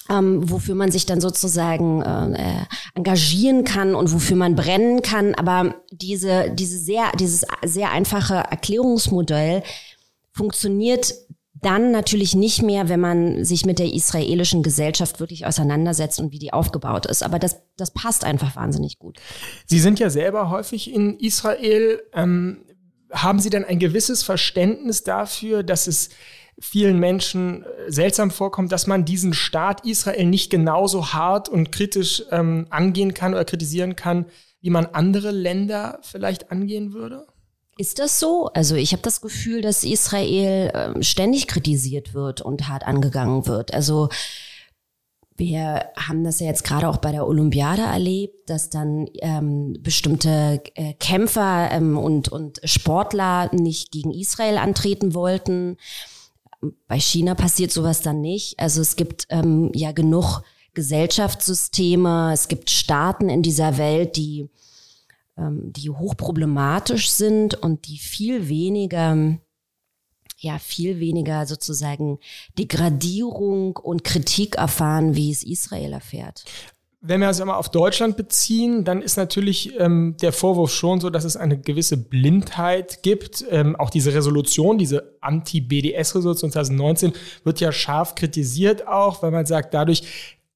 ähm, 0.09 0.49
wofür 0.49 0.75
man 0.75 0.91
sich 0.91 1.05
dann 1.05 1.21
sozusagen 1.21 2.01
äh, 2.01 2.65
engagieren 2.95 3.63
kann 3.63 3.95
und 3.95 4.13
wofür 4.13 4.35
man 4.35 4.55
brennen 4.55 5.01
kann. 5.01 5.35
Aber 5.35 5.75
diese, 5.91 6.51
diese 6.51 6.77
sehr, 6.77 7.11
dieses 7.19 7.45
sehr 7.63 7.91
einfache 7.91 8.35
Erklärungsmodell 8.35 9.63
funktioniert 10.33 11.13
dann 11.61 11.91
natürlich 11.91 12.33
nicht 12.33 12.63
mehr, 12.63 12.89
wenn 12.89 12.99
man 12.99 13.45
sich 13.45 13.65
mit 13.65 13.77
der 13.77 13.93
israelischen 13.93 14.63
Gesellschaft 14.63 15.19
wirklich 15.19 15.45
auseinandersetzt 15.45 16.19
und 16.19 16.31
wie 16.31 16.39
die 16.39 16.53
aufgebaut 16.53 17.05
ist. 17.05 17.21
Aber 17.21 17.37
das, 17.37 17.61
das 17.77 17.91
passt 17.91 18.23
einfach 18.23 18.55
wahnsinnig 18.55 18.97
gut. 18.97 19.19
Sie 19.67 19.79
sind 19.79 19.99
ja 19.99 20.09
selber 20.09 20.49
häufig 20.49 20.91
in 20.91 21.19
Israel. 21.19 22.01
Ähm, 22.13 22.65
haben 23.11 23.39
Sie 23.39 23.49
denn 23.49 23.65
ein 23.65 23.77
gewisses 23.77 24.23
Verständnis 24.23 25.03
dafür, 25.03 25.63
dass 25.63 25.85
es 25.85 26.09
vielen 26.59 26.99
Menschen 26.99 27.63
äh, 27.63 27.91
seltsam 27.91 28.31
vorkommt, 28.31 28.71
dass 28.71 28.87
man 28.87 29.05
diesen 29.05 29.33
Staat 29.33 29.85
Israel 29.85 30.25
nicht 30.25 30.49
genauso 30.49 31.13
hart 31.13 31.49
und 31.49 31.71
kritisch 31.71 32.23
ähm, 32.31 32.67
angehen 32.69 33.13
kann 33.13 33.33
oder 33.33 33.45
kritisieren 33.45 33.95
kann, 33.95 34.25
wie 34.61 34.69
man 34.69 34.85
andere 34.87 35.31
Länder 35.31 35.99
vielleicht 36.03 36.51
angehen 36.51 36.93
würde? 36.93 37.27
Ist 37.77 37.99
das 37.99 38.19
so? 38.19 38.47
Also 38.53 38.75
ich 38.75 38.91
habe 38.91 39.01
das 39.01 39.21
Gefühl, 39.21 39.61
dass 39.61 39.83
Israel 39.83 40.71
ähm, 40.73 41.03
ständig 41.03 41.47
kritisiert 41.47 42.13
wird 42.13 42.41
und 42.41 42.67
hart 42.67 42.85
angegangen 42.85 43.47
wird. 43.47 43.73
Also 43.73 44.09
wir 45.41 45.85
haben 45.97 46.23
das 46.23 46.39
ja 46.39 46.45
jetzt 46.45 46.63
gerade 46.63 46.87
auch 46.87 46.97
bei 46.97 47.11
der 47.11 47.25
Olympiade 47.25 47.81
erlebt, 47.81 48.47
dass 48.47 48.69
dann 48.69 49.07
ähm, 49.21 49.75
bestimmte 49.79 50.61
äh, 50.75 50.93
Kämpfer 50.99 51.69
ähm, 51.71 51.97
und, 51.97 52.29
und 52.29 52.61
Sportler 52.63 53.49
nicht 53.51 53.91
gegen 53.91 54.11
Israel 54.11 54.59
antreten 54.59 55.15
wollten. 55.15 55.77
Bei 56.87 56.99
China 56.99 57.35
passiert 57.35 57.71
sowas 57.71 58.01
dann 58.01 58.21
nicht. 58.21 58.59
Also 58.59 58.81
es 58.81 58.95
gibt 58.95 59.27
ähm, 59.29 59.71
ja 59.73 59.91
genug 59.91 60.43
Gesellschaftssysteme, 60.73 62.31
es 62.33 62.47
gibt 62.47 62.69
Staaten 62.69 63.29
in 63.29 63.41
dieser 63.41 63.77
Welt, 63.77 64.15
die 64.15 64.49
ähm, 65.37 65.73
die 65.73 65.89
hochproblematisch 65.89 67.09
sind 67.09 67.55
und 67.55 67.87
die 67.87 67.97
viel 67.97 68.47
weniger 68.47 69.37
ja 70.37 70.57
viel 70.57 70.99
weniger 70.99 71.45
sozusagen 71.45 72.17
Degradierung 72.57 73.77
und 73.77 74.03
Kritik 74.03 74.55
erfahren, 74.55 75.15
wie 75.15 75.31
es 75.31 75.43
Israel 75.43 75.93
erfährt. 75.93 76.45
Wenn 77.03 77.19
wir 77.19 77.29
es 77.29 77.41
einmal 77.41 77.57
auf 77.57 77.69
Deutschland 77.69 78.15
beziehen, 78.15 78.83
dann 78.83 79.01
ist 79.01 79.17
natürlich 79.17 79.73
ähm, 79.79 80.17
der 80.21 80.31
Vorwurf 80.31 80.71
schon 80.71 81.01
so, 81.01 81.09
dass 81.09 81.23
es 81.23 81.35
eine 81.35 81.59
gewisse 81.59 81.97
Blindheit 81.97 83.01
gibt. 83.01 83.43
Ähm, 83.49 83.75
auch 83.75 83.89
diese 83.89 84.13
Resolution, 84.13 84.77
diese 84.77 85.17
Anti-BDS-Resolution 85.19 86.51
2019 86.51 87.13
wird 87.43 87.59
ja 87.59 87.71
scharf 87.71 88.13
kritisiert 88.13 88.87
auch, 88.87 89.23
weil 89.23 89.31
man 89.31 89.47
sagt, 89.47 89.73
dadurch 89.73 90.03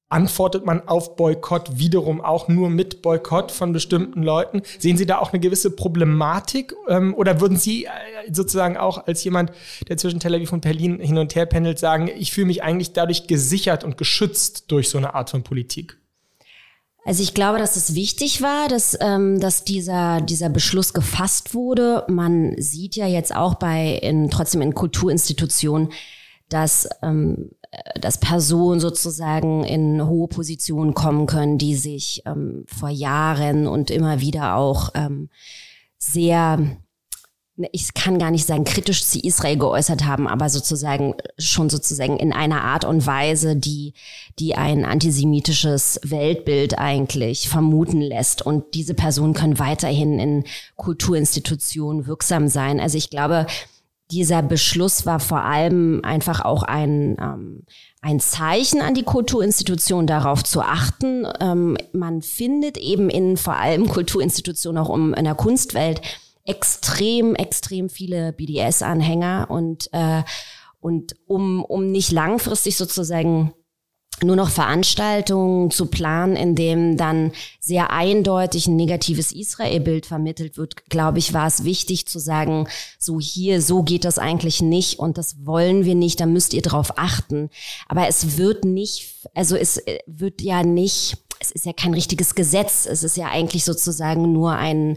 antwortet 0.08 0.64
man 0.64 0.86
auf 0.86 1.16
Boykott 1.16 1.80
wiederum 1.80 2.20
auch 2.20 2.46
nur 2.46 2.70
mit 2.70 3.02
Boykott 3.02 3.50
von 3.50 3.72
bestimmten 3.72 4.22
Leuten? 4.22 4.62
Sehen 4.78 4.96
Sie 4.96 5.06
da 5.06 5.18
auch 5.18 5.32
eine 5.32 5.40
gewisse 5.40 5.74
Problematik 5.74 6.74
ähm, 6.86 7.12
oder 7.14 7.40
würden 7.40 7.56
Sie 7.56 7.86
äh, 7.86 7.88
sozusagen 8.30 8.76
auch 8.76 9.08
als 9.08 9.24
jemand, 9.24 9.50
der 9.88 9.96
zwischen 9.96 10.20
Tel 10.20 10.36
Aviv 10.36 10.52
und 10.52 10.60
Berlin 10.60 11.00
hin 11.00 11.18
und 11.18 11.34
her 11.34 11.46
pendelt, 11.46 11.80
sagen, 11.80 12.08
ich 12.16 12.32
fühle 12.32 12.46
mich 12.46 12.62
eigentlich 12.62 12.92
dadurch 12.92 13.26
gesichert 13.26 13.82
und 13.82 13.98
geschützt 13.98 14.70
durch 14.70 14.88
so 14.88 14.98
eine 14.98 15.14
Art 15.14 15.30
von 15.30 15.42
Politik? 15.42 15.98
Also 17.06 17.22
ich 17.22 17.34
glaube, 17.34 17.58
dass 17.58 17.76
es 17.76 17.94
wichtig 17.94 18.42
war, 18.42 18.66
dass, 18.68 18.98
ähm, 19.00 19.38
dass 19.38 19.64
dieser, 19.64 20.20
dieser 20.20 20.48
Beschluss 20.48 20.92
gefasst 20.92 21.54
wurde. 21.54 22.04
Man 22.08 22.60
sieht 22.60 22.96
ja 22.96 23.06
jetzt 23.06 23.34
auch 23.34 23.54
bei 23.54 23.92
in, 24.02 24.28
trotzdem 24.28 24.60
in 24.60 24.74
Kulturinstitutionen, 24.74 25.92
dass 26.48 26.88
ähm, 27.02 27.50
dass 28.00 28.18
Personen 28.18 28.80
sozusagen 28.80 29.64
in 29.64 30.06
hohe 30.06 30.28
Positionen 30.28 30.94
kommen 30.94 31.26
können, 31.26 31.58
die 31.58 31.74
sich 31.74 32.22
ähm, 32.26 32.64
vor 32.66 32.88
Jahren 32.88 33.66
und 33.66 33.90
immer 33.90 34.20
wieder 34.20 34.56
auch 34.56 34.90
ähm, 34.94 35.28
sehr, 35.98 36.76
ich 37.72 37.94
kann 37.94 38.18
gar 38.18 38.30
nicht 38.30 38.46
sagen, 38.46 38.64
kritisch 38.64 39.04
zu 39.04 39.18
Israel 39.18 39.56
geäußert 39.56 40.04
haben, 40.04 40.28
aber 40.28 40.50
sozusagen 40.50 41.14
schon 41.38 41.70
sozusagen 41.70 42.18
in 42.18 42.32
einer 42.32 42.62
Art 42.62 42.84
und 42.84 43.06
Weise, 43.06 43.56
die, 43.56 43.94
die 44.38 44.56
ein 44.56 44.84
antisemitisches 44.84 45.98
Weltbild 46.04 46.78
eigentlich 46.78 47.48
vermuten 47.48 48.02
lässt. 48.02 48.42
Und 48.42 48.74
diese 48.74 48.94
Personen 48.94 49.32
können 49.32 49.58
weiterhin 49.58 50.18
in 50.18 50.44
Kulturinstitutionen 50.76 52.06
wirksam 52.06 52.48
sein. 52.48 52.78
Also 52.78 52.98
ich 52.98 53.08
glaube, 53.08 53.46
dieser 54.10 54.42
Beschluss 54.42 55.06
war 55.06 55.18
vor 55.18 55.40
allem 55.42 56.00
einfach 56.04 56.44
auch 56.44 56.62
ein, 56.62 57.16
ähm, 57.20 57.62
ein 58.02 58.20
Zeichen 58.20 58.80
an 58.80 58.94
die 58.94 59.02
Kulturinstitutionen, 59.02 60.06
darauf 60.06 60.44
zu 60.44 60.60
achten. 60.60 61.26
Ähm, 61.40 61.76
man 61.92 62.22
findet 62.22 62.76
eben 62.76 63.08
in 63.10 63.36
vor 63.36 63.56
allem 63.56 63.88
Kulturinstitutionen 63.88 64.80
auch 64.80 64.90
um, 64.90 65.12
in 65.14 65.24
der 65.24 65.34
Kunstwelt 65.34 66.02
extrem, 66.46 67.34
extrem 67.34 67.88
viele 67.88 68.32
BDS-Anhänger 68.32 69.46
und, 69.50 69.88
äh, 69.92 70.22
und 70.80 71.16
um, 71.26 71.64
um 71.64 71.90
nicht 71.90 72.12
langfristig 72.12 72.76
sozusagen 72.76 73.52
nur 74.22 74.36
noch 74.36 74.48
Veranstaltungen 74.48 75.70
zu 75.70 75.86
planen, 75.86 76.36
in 76.36 76.54
dem 76.54 76.96
dann 76.96 77.32
sehr 77.60 77.90
eindeutig 77.90 78.66
ein 78.66 78.76
negatives 78.76 79.32
Israel-Bild 79.32 80.06
vermittelt 80.06 80.56
wird, 80.56 80.88
glaube 80.88 81.18
ich, 81.18 81.34
war 81.34 81.46
es 81.46 81.64
wichtig 81.64 82.06
zu 82.06 82.18
sagen, 82.18 82.66
so 82.98 83.20
hier, 83.20 83.60
so 83.60 83.82
geht 83.82 84.04
das 84.04 84.18
eigentlich 84.18 84.62
nicht 84.62 84.98
und 84.98 85.18
das 85.18 85.44
wollen 85.44 85.84
wir 85.84 85.94
nicht, 85.94 86.20
da 86.20 86.26
müsst 86.26 86.54
ihr 86.54 86.62
drauf 86.62 86.94
achten. 86.96 87.50
Aber 87.88 88.08
es 88.08 88.38
wird 88.38 88.64
nicht, 88.64 89.28
also 89.34 89.54
es 89.54 89.82
wird 90.06 90.40
ja 90.40 90.62
nicht, 90.62 91.18
es 91.38 91.50
ist 91.50 91.66
ja 91.66 91.74
kein 91.74 91.92
richtiges 91.92 92.34
Gesetz, 92.34 92.86
es 92.86 93.02
ist 93.02 93.18
ja 93.18 93.28
eigentlich 93.28 93.64
sozusagen 93.64 94.32
nur 94.32 94.52
ein, 94.52 94.96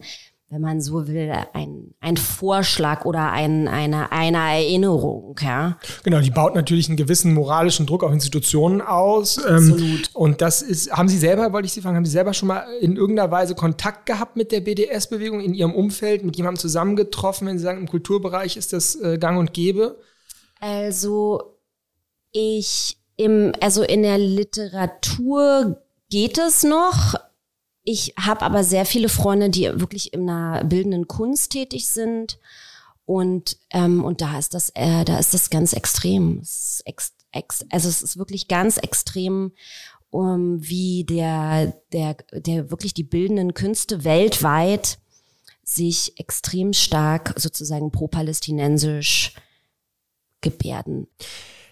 wenn 0.52 0.62
man 0.62 0.82
so 0.82 1.08
will, 1.08 1.32
ein, 1.54 1.94
ein 2.00 2.18
Vorschlag 2.18 3.06
oder 3.06 3.32
ein, 3.32 3.68
eine, 3.68 4.12
eine 4.12 4.38
Erinnerung. 4.38 5.36
Ja? 5.42 5.78
Genau, 6.04 6.22
die 6.22 6.32
baut 6.32 6.56
natürlich 6.56 6.88
einen 6.88 6.98
gewissen 6.98 7.36
moralischen 7.36 7.86
Druck 7.86 8.04
auf 8.04 8.12
Institutionen 8.12 8.82
aus. 8.82 9.38
Ähm, 9.38 9.56
Absolut. 9.56 10.10
und 10.16 10.42
das 10.42 10.64
ist, 10.64 10.92
haben 10.92 11.08
Sie 11.08 11.20
selber, 11.20 11.54
wollte 11.54 11.68
ich 11.68 11.74
Sie 11.74 11.82
fragen, 11.82 11.98
haben 11.98 12.06
Sie 12.06 12.12
selber 12.12 12.34
schon 12.34 12.48
mal 12.48 12.66
in 12.82 12.96
irgendeiner 12.96 13.30
Weise 13.30 13.54
Kontakt 13.54 14.08
gehabt 14.08 14.38
mit 14.38 14.52
der 14.52 14.62
BDS-Bewegung 14.62 15.40
in 15.40 15.54
Ihrem 15.54 15.74
Umfeld, 15.74 16.26
mit 16.26 16.36
jemandem 16.36 16.60
zusammengetroffen, 16.60 17.48
wenn 17.48 17.60
Sie 17.60 17.64
sagen, 17.64 17.82
im 17.82 17.88
Kulturbereich 17.88 18.58
ist 18.58 18.74
das 18.74 18.96
äh, 18.96 19.20
gang 19.20 19.38
und 19.38 19.54
gäbe? 19.54 20.00
Also 20.60 21.58
ich 22.32 22.98
im, 23.18 23.52
also 23.62 23.84
in 23.84 24.02
der 24.02 24.18
Literatur 24.18 25.80
geht 26.10 26.40
es 26.40 26.64
noch. 26.64 27.16
Ich 27.92 28.14
habe 28.20 28.44
aber 28.44 28.64
sehr 28.64 28.86
viele 28.86 29.10
Freunde, 29.10 29.50
die 29.50 29.64
wirklich 29.64 30.14
in 30.14 30.30
einer 30.30 30.64
bildenden 30.64 31.08
Kunst 31.08 31.54
tätig 31.54 31.90
sind. 31.90 32.38
Und, 33.04 33.58
ähm, 33.72 34.06
und 34.06 34.22
da 34.22 34.38
ist 34.38 34.54
das, 34.54 34.70
äh, 34.76 35.04
da 35.06 35.18
ist 35.18 35.34
das 35.34 35.50
ganz 35.50 35.74
extrem. 35.74 36.38
Es 36.40 36.84
ex, 36.86 37.14
ex, 37.32 37.66
also 37.72 37.90
es 37.90 38.04
ist 38.04 38.18
wirklich 38.18 38.48
ganz 38.48 38.78
extrem, 38.78 39.54
um, 40.12 40.60
wie 40.62 41.04
der, 41.04 41.82
der, 41.92 42.18
der 42.32 42.70
wirklich 42.70 42.94
die 42.94 43.04
bildenden 43.04 43.56
Künste 43.56 44.04
weltweit 44.04 45.00
sich 45.64 46.20
extrem 46.20 46.74
stark 46.74 47.34
sozusagen 47.38 47.90
pro-palästinensisch 47.90 49.34
gebärden. 50.42 51.08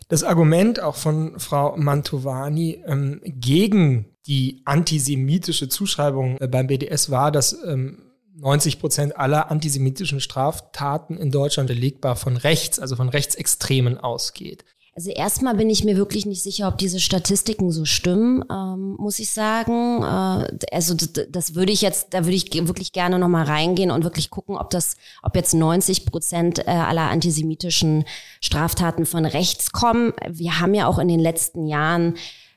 Das 0.09 0.23
Argument 0.23 0.81
auch 0.81 0.95
von 0.95 1.37
Frau 1.39 1.75
Mantovani 1.75 2.81
ähm, 2.85 3.21
gegen 3.25 4.05
die 4.25 4.61
antisemitische 4.65 5.67
Zuschreibung 5.67 6.37
äh, 6.39 6.47
beim 6.47 6.67
BDS 6.67 7.09
war, 7.09 7.31
dass 7.31 7.53
ähm, 7.63 8.03
90 8.35 8.79
Prozent 8.79 9.17
aller 9.17 9.51
antisemitischen 9.51 10.21
Straftaten 10.21 11.17
in 11.17 11.31
Deutschland 11.31 11.67
belegbar 11.67 12.15
von 12.15 12.37
rechts, 12.37 12.79
also 12.79 12.95
von 12.95 13.09
Rechtsextremen 13.09 13.97
ausgeht. 13.97 14.63
Also 14.97 15.11
erstmal 15.11 15.53
bin 15.53 15.69
ich 15.69 15.83
mir 15.83 15.95
wirklich 15.95 16.25
nicht 16.25 16.41
sicher, 16.41 16.67
ob 16.67 16.79
diese 16.79 16.99
Statistiken 16.99 17.69
so 17.69 17.85
stimmen, 17.85 18.43
ähm, 18.51 18.95
muss 18.97 19.19
ich 19.19 19.29
sagen. 19.29 20.01
Äh, 20.01 20.57
also 20.71 20.95
das, 20.95 21.53
würde 21.53 21.71
ich 21.71 21.83
jetzt, 21.83 22.15
da 22.15 22.25
würde 22.25 22.35
ich 22.35 22.51
wirklich 22.67 22.93
gerne 22.93 23.19
nochmal 23.19 23.45
reingehen 23.45 23.91
und 23.91 24.03
wirklich 24.03 24.31
gucken, 24.31 24.57
ob 24.57 24.71
das, 24.71 24.97
ob 25.21 25.35
jetzt 25.35 25.53
90 25.53 26.07
Prozent 26.07 26.65
äh, 26.65 26.71
aller 26.71 27.11
antisemitischen 27.11 28.05
Straftaten 28.41 29.05
von 29.05 29.25
rechts 29.25 29.71
kommen. 29.71 30.13
Wir 30.27 30.59
haben 30.59 30.73
ja 30.73 30.87
auch 30.87 30.97
in 30.97 31.09
den 31.09 31.19
letzten 31.19 31.67
Jahren 31.67 32.15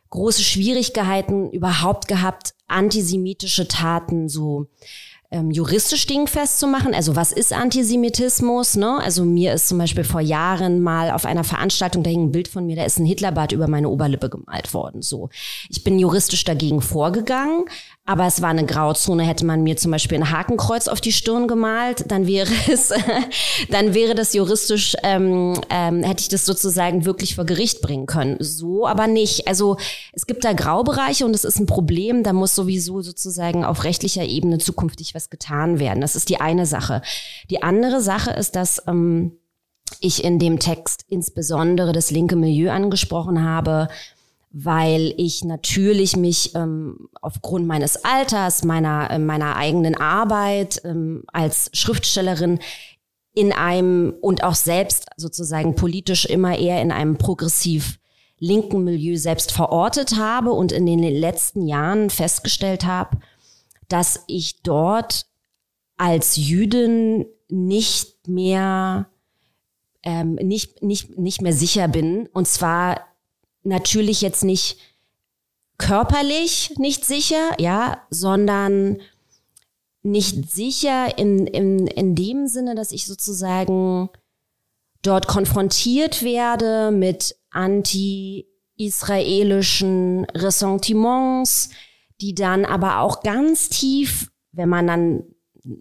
große 0.09 0.42
Schwierigkeiten 0.42 1.50
überhaupt 1.50 2.09
gehabt, 2.09 2.55
antisemitische 2.68 3.68
Taten 3.68 4.31
so 4.31 4.66
ähm, 5.33 5.51
juristisch 5.51 6.07
dingfest 6.07 6.59
zu 6.59 6.66
machen. 6.66 6.93
Also 6.93 7.14
was 7.14 7.31
ist 7.31 7.53
Antisemitismus? 7.53 8.77
Ne? 8.77 8.99
Also 9.01 9.25
mir 9.25 9.55
ist 9.55 9.69
zum 9.69 9.79
Beispiel 9.79 10.05
vor 10.05 10.21
Jahren 10.21 10.81
mal 10.81 11.11
auf 11.11 11.25
einer 11.25 11.45
Veranstaltung, 11.45 12.03
da 12.03 12.11
hing 12.11 12.25
ein 12.25 12.33
Bild 12.33 12.49
von 12.49 12.66
mir, 12.66 12.77
da 12.77 12.85
ist 12.85 12.99
ein 12.99 13.07
Hitlerbart 13.07 13.53
über 13.53 13.69
meine 13.69 13.88
Oberlippe 13.88 14.29
gemalt 14.29 14.75
worden. 14.75 15.03
So, 15.03 15.31
ich 15.69 15.85
bin 15.85 15.99
juristisch 15.99 16.45
dagegen 16.45 16.81
vorgegangen, 16.81 17.66
aber 18.11 18.27
es 18.27 18.42
war 18.42 18.49
eine 18.49 18.66
Grauzone. 18.66 19.23
Hätte 19.23 19.46
man 19.46 19.62
mir 19.62 19.77
zum 19.77 19.92
Beispiel 19.92 20.18
ein 20.18 20.33
Hakenkreuz 20.33 20.88
auf 20.88 21.01
die 21.01 21.12
Stirn 21.12 21.46
gemalt, 21.46 22.11
dann 22.11 22.27
wäre 22.27 22.51
es, 22.68 22.92
dann 23.70 23.94
wäre 23.94 24.16
das 24.16 24.35
juristisch, 24.35 24.96
ähm, 25.05 25.61
ähm, 25.70 26.03
hätte 26.03 26.23
ich 26.23 26.29
das 26.29 26.44
sozusagen 26.44 27.05
wirklich 27.05 27.37
vor 27.37 27.46
Gericht 27.46 27.83
bringen 27.83 28.07
können. 28.07 28.37
So 28.40 28.88
aber 28.88 29.07
nicht. 29.07 29.46
Also 29.46 29.77
es 30.12 30.27
gibt 30.27 30.44
da 30.44 30.55
Graubereiche 30.55 31.25
und 31.25 31.37
es 31.37 31.44
ist 31.44 31.61
ein 31.61 31.66
Problem. 31.66 32.25
Da 32.25 32.33
muss 32.33 32.57
sowieso 32.57 33.01
sozusagen 33.01 33.64
auf 33.64 33.85
rechtlicher 33.85 34.25
Ebene 34.25 34.59
zukünftig 34.59 35.14
was 35.14 35.31
getan 35.31 35.79
werden. 35.79 36.01
Das 36.01 36.16
ist 36.16 36.31
die 36.31 36.40
eine 36.40 36.66
Sache. 36.66 37.03
Die 37.49 37.62
andere 37.62 38.01
Sache 38.01 38.33
ist, 38.33 38.57
dass 38.57 38.83
ähm, 38.88 39.38
ich 40.01 40.25
in 40.25 40.40
dem 40.40 40.59
Text 40.59 41.05
insbesondere 41.07 41.92
das 41.92 42.11
linke 42.11 42.35
Milieu 42.35 42.73
angesprochen 42.73 43.44
habe 43.44 43.87
weil 44.50 45.14
ich 45.16 45.44
natürlich 45.44 46.16
mich 46.16 46.54
ähm, 46.54 47.08
aufgrund 47.20 47.66
meines 47.66 48.04
Alters, 48.04 48.64
meiner, 48.64 49.10
äh, 49.10 49.18
meiner 49.18 49.56
eigenen 49.56 49.94
Arbeit 49.94 50.82
ähm, 50.84 51.22
als 51.32 51.70
Schriftstellerin 51.72 52.58
in 53.32 53.52
einem 53.52 54.12
und 54.20 54.42
auch 54.42 54.56
selbst 54.56 55.06
sozusagen 55.16 55.76
politisch 55.76 56.26
immer 56.26 56.58
eher 56.58 56.82
in 56.82 56.90
einem 56.90 57.16
progressiv 57.16 58.00
linken 58.38 58.82
Milieu 58.82 59.16
selbst 59.16 59.52
verortet 59.52 60.16
habe 60.16 60.50
und 60.50 60.72
in 60.72 60.86
den 60.86 60.98
letzten 61.00 61.66
Jahren 61.66 62.10
festgestellt 62.10 62.84
habe, 62.84 63.18
dass 63.88 64.24
ich 64.26 64.62
dort 64.62 65.26
als 65.96 66.36
Jüdin 66.36 67.26
nicht 67.48 68.26
mehr 68.26 69.10
ähm, 70.02 70.36
nicht, 70.36 70.82
nicht, 70.82 71.18
nicht 71.18 71.42
mehr 71.42 71.52
sicher 71.52 71.86
bin. 71.86 72.26
Und 72.32 72.48
zwar 72.48 73.10
natürlich 73.62 74.20
jetzt 74.20 74.44
nicht 74.44 74.79
körperlich 75.79 76.75
nicht 76.77 77.05
sicher, 77.05 77.51
ja, 77.59 78.03
sondern 78.11 78.99
nicht 80.03 80.51
sicher 80.51 81.18
in, 81.18 81.46
in, 81.46 81.87
in 81.87 82.14
dem 82.14 82.46
Sinne, 82.46 82.75
dass 82.75 82.92
ich 82.92 83.07
sozusagen 83.07 84.11
dort 85.03 85.27
konfrontiert 85.27 86.23
werde 86.23 86.90
mit 86.90 87.37
anti-israelischen 87.51 90.27
Ressentiments, 90.27 91.70
die 92.20 92.35
dann 92.35 92.66
aber 92.66 93.01
auch 93.01 93.23
ganz 93.23 93.70
tief, 93.70 94.31
wenn 94.53 94.68
man 94.68 94.87
dann 94.87 95.25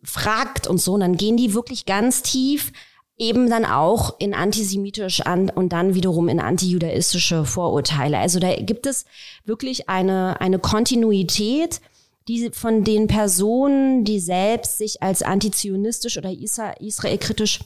fragt 0.03 0.67
und 0.67 0.79
so, 0.79 0.97
dann 0.97 1.17
gehen 1.17 1.35
die 1.37 1.53
wirklich 1.53 1.85
ganz 1.85 2.21
tief 2.21 2.71
eben 3.19 3.49
dann 3.49 3.65
auch 3.65 4.15
in 4.17 4.33
antisemitisch 4.33 5.21
an 5.21 5.49
und 5.49 5.73
dann 5.73 5.93
wiederum 5.93 6.29
in 6.29 6.39
antijudaistische 6.39 7.45
Vorurteile. 7.45 8.17
Also 8.17 8.39
da 8.39 8.55
gibt 8.55 8.85
es 8.85 9.05
wirklich 9.45 9.89
eine, 9.89 10.39
eine 10.39 10.57
Kontinuität, 10.57 11.81
die 12.29 12.49
von 12.51 12.83
den 12.83 13.07
Personen, 13.07 14.05
die 14.05 14.19
selbst 14.19 14.77
sich 14.77 15.03
als 15.03 15.21
antizionistisch 15.21 16.17
oder 16.17 16.31
israelkritisch 16.31 17.59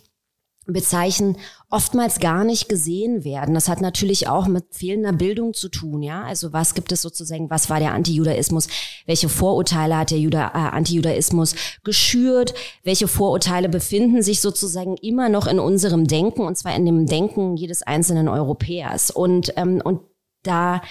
bezeichnen, 0.66 1.38
oftmals 1.70 2.20
gar 2.20 2.44
nicht 2.44 2.70
gesehen 2.70 3.24
werden. 3.24 3.54
Das 3.54 3.68
hat 3.68 3.82
natürlich 3.82 4.28
auch 4.28 4.48
mit 4.48 4.66
fehlender 4.72 5.12
Bildung 5.12 5.54
zu 5.54 5.68
tun, 5.68 6.02
ja. 6.02 6.24
Also 6.24 6.54
was 6.54 6.74
gibt 6.74 6.92
es 6.92 7.02
sozusagen, 7.02 7.50
was 7.50 7.70
war 7.70 7.80
der 7.80 7.94
Antijudaismus? 7.94 8.68
Welche 9.06 9.28
Vorurteile 9.28 9.98
hat 9.98 10.12
der 10.12 10.20
Juda, 10.20 10.48
äh, 10.48 10.76
Antijudaismus 10.76 11.56
geschürt? 11.84 12.54
Welche 12.84 13.08
Vorurteile 13.08 13.68
befinden 13.68 14.22
sich 14.22 14.40
sozusagen 14.40 14.96
immer 14.98 15.30
noch 15.30 15.48
in 15.48 15.60
unserem 15.60 16.08
Denken 16.08 16.42
und 16.42 16.58
zwar 16.58 16.76
in 16.76 16.86
dem 16.86 17.08
Denken 17.08 17.58
jedes 17.58 17.82
einzelnen 17.82 18.30
Europäers? 18.30 19.12
Und, 19.12 19.54
ähm, 19.58 19.82
und 19.84 20.00
da, 20.44 20.82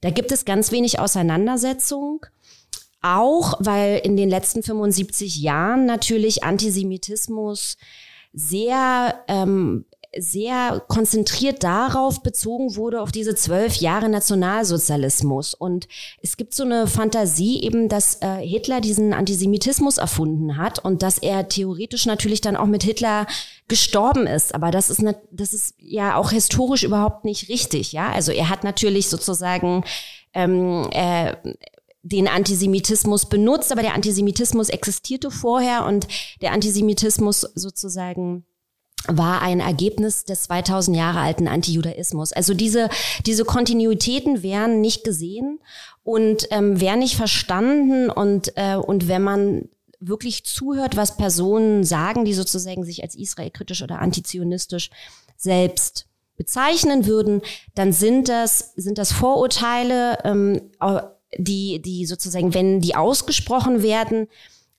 da 0.00 0.10
gibt 0.10 0.32
es 0.32 0.44
ganz 0.44 0.72
wenig 0.72 0.98
Auseinandersetzung. 0.98 2.26
Auch 3.02 3.54
weil 3.60 3.98
in 4.04 4.16
den 4.16 4.28
letzten 4.28 4.62
75 4.62 5.40
Jahren 5.40 5.86
natürlich 5.86 6.44
Antisemitismus 6.44 7.78
sehr 8.32 9.24
ähm, 9.28 9.84
sehr 10.18 10.82
konzentriert 10.88 11.62
darauf 11.62 12.22
bezogen 12.22 12.74
wurde, 12.74 13.00
auf 13.00 13.12
diese 13.12 13.34
zwölf 13.36 13.76
Jahre 13.76 14.08
Nationalsozialismus. 14.08 15.54
Und 15.54 15.86
es 16.20 16.36
gibt 16.36 16.54
so 16.54 16.64
eine 16.64 16.88
Fantasie 16.88 17.62
eben, 17.62 17.88
dass 17.88 18.16
äh, 18.20 18.38
Hitler 18.38 18.80
diesen 18.80 19.12
Antisemitismus 19.12 19.98
erfunden 19.98 20.56
hat 20.56 20.80
und 20.80 21.02
dass 21.02 21.18
er 21.18 21.48
theoretisch 21.48 22.06
natürlich 22.06 22.40
dann 22.40 22.56
auch 22.56 22.66
mit 22.66 22.82
Hitler 22.82 23.26
gestorben 23.68 24.26
ist. 24.26 24.54
Aber 24.54 24.72
das 24.72 24.90
ist, 24.90 25.04
das 25.30 25.52
ist 25.52 25.74
ja 25.78 26.16
auch 26.16 26.32
historisch 26.32 26.82
überhaupt 26.82 27.24
nicht 27.24 27.48
richtig. 27.48 27.92
Ja, 27.92 28.10
also 28.10 28.32
er 28.32 28.48
hat 28.48 28.64
natürlich 28.64 29.08
sozusagen 29.08 29.84
ähm, 30.34 30.88
äh, 30.90 31.36
den 32.02 32.28
Antisemitismus 32.28 33.28
benutzt, 33.28 33.72
aber 33.72 33.82
der 33.82 33.94
Antisemitismus 33.94 34.68
existierte 34.68 35.30
vorher 35.30 35.84
und 35.84 36.08
der 36.40 36.52
Antisemitismus 36.52 37.40
sozusagen 37.54 38.44
war 39.06 39.40
ein 39.40 39.60
Ergebnis 39.60 40.24
des 40.24 40.42
2000 40.42 40.96
Jahre 40.96 41.20
alten 41.20 41.48
Antijudaismus. 41.48 42.32
Also 42.32 42.54
diese, 42.54 42.90
diese 43.26 43.44
Kontinuitäten 43.44 44.42
wären 44.42 44.80
nicht 44.80 45.04
gesehen 45.04 45.58
und 46.02 46.48
ähm, 46.50 46.80
wären 46.80 46.98
nicht 46.98 47.16
verstanden 47.16 48.10
und, 48.10 48.52
äh, 48.56 48.76
und 48.76 49.08
wenn 49.08 49.22
man 49.22 49.68
wirklich 50.00 50.44
zuhört, 50.44 50.96
was 50.96 51.16
Personen 51.16 51.84
sagen, 51.84 52.24
die 52.24 52.34
sozusagen 52.34 52.84
sich 52.84 53.02
als 53.02 53.14
israelkritisch 53.14 53.82
oder 53.82 53.98
antizionistisch 53.98 54.90
selbst 55.36 56.06
bezeichnen 56.36 57.06
würden, 57.06 57.42
dann 57.74 57.92
sind 57.92 58.28
das, 58.28 58.72
sind 58.76 58.96
das 58.96 59.12
Vorurteile, 59.12 60.18
ähm, 60.24 60.70
die, 61.36 61.80
die 61.82 62.06
sozusagen, 62.06 62.54
wenn 62.54 62.80
die 62.80 62.96
ausgesprochen 62.96 63.82
werden, 63.82 64.28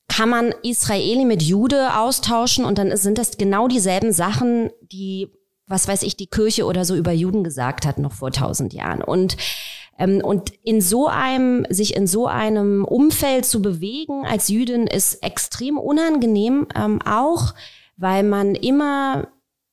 kann 0.08 0.30
man 0.30 0.54
Israeli 0.64 1.26
mit 1.26 1.42
Jude 1.42 1.98
austauschen 1.98 2.66
und 2.66 2.78
dann 2.78 2.96
sind 2.98 3.18
das 3.18 3.38
genau 3.38 3.68
dieselben 3.68 4.12
Sachen, 4.12 4.70
die, 4.82 5.30
was 5.68 5.88
weiß 5.88 6.04
ich, 6.04 6.18
die 6.18 6.28
Kirche 6.28 6.66
oder 6.66 6.84
so 6.84 6.96
über 6.96 7.14
Juden 7.14 7.44
gesagt 7.44 7.86
hat, 7.86 7.98
noch 7.98 8.12
vor 8.12 8.32
tausend 8.32 8.74
Jahren. 8.74 9.02
Und 9.02 9.38
ähm, 9.98 10.22
und 10.24 10.52
in 10.64 10.82
so 10.82 11.08
einem, 11.08 11.66
sich 11.70 11.96
in 11.96 12.08
so 12.08 12.28
einem 12.28 12.84
Umfeld 12.84 13.46
zu 13.46 13.62
bewegen 13.62 14.26
als 14.26 14.48
Jüdin 14.48 14.88
ist 14.88 15.24
extrem 15.24 15.78
unangenehm, 15.78 16.68
ähm, 16.76 17.00
auch 17.06 17.54
weil 17.98 18.24
man 18.24 18.56
immer 18.56 19.28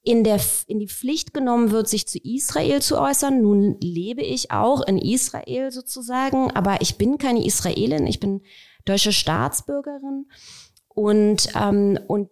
in, 0.09 0.25
der, 0.25 0.41
in 0.67 0.79
die 0.79 0.89
Pflicht 0.89 1.35
genommen 1.35 1.71
wird, 1.71 1.87
sich 1.87 2.09
zu 2.09 2.19
Israel 2.19 2.81
zu 2.81 2.99
äußern. 2.99 3.43
Nun 3.43 3.77
lebe 3.81 4.23
ich 4.23 4.51
auch 4.51 4.81
in 4.81 4.97
Israel 4.97 5.71
sozusagen, 5.71 6.51
aber 6.53 6.81
ich 6.81 6.97
bin 6.97 7.19
keine 7.19 7.45
Israelin, 7.45 8.07
ich 8.07 8.19
bin 8.19 8.41
deutsche 8.87 9.13
Staatsbürgerin. 9.13 10.27
Und, 10.89 11.51
ähm, 11.55 11.99
und, 12.07 12.31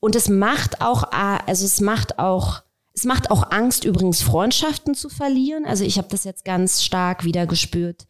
und 0.00 0.16
es 0.16 0.30
macht 0.30 0.80
auch, 0.80 1.12
also 1.12 1.66
es 1.66 1.82
macht 1.82 2.18
auch, 2.18 2.62
es 2.94 3.04
macht 3.04 3.30
auch 3.30 3.50
Angst, 3.50 3.84
übrigens 3.84 4.22
Freundschaften 4.22 4.94
zu 4.94 5.10
verlieren. 5.10 5.66
Also 5.66 5.84
ich 5.84 5.98
habe 5.98 6.08
das 6.10 6.24
jetzt 6.24 6.46
ganz 6.46 6.82
stark 6.82 7.24
wieder 7.24 7.46
gespürt 7.46 8.06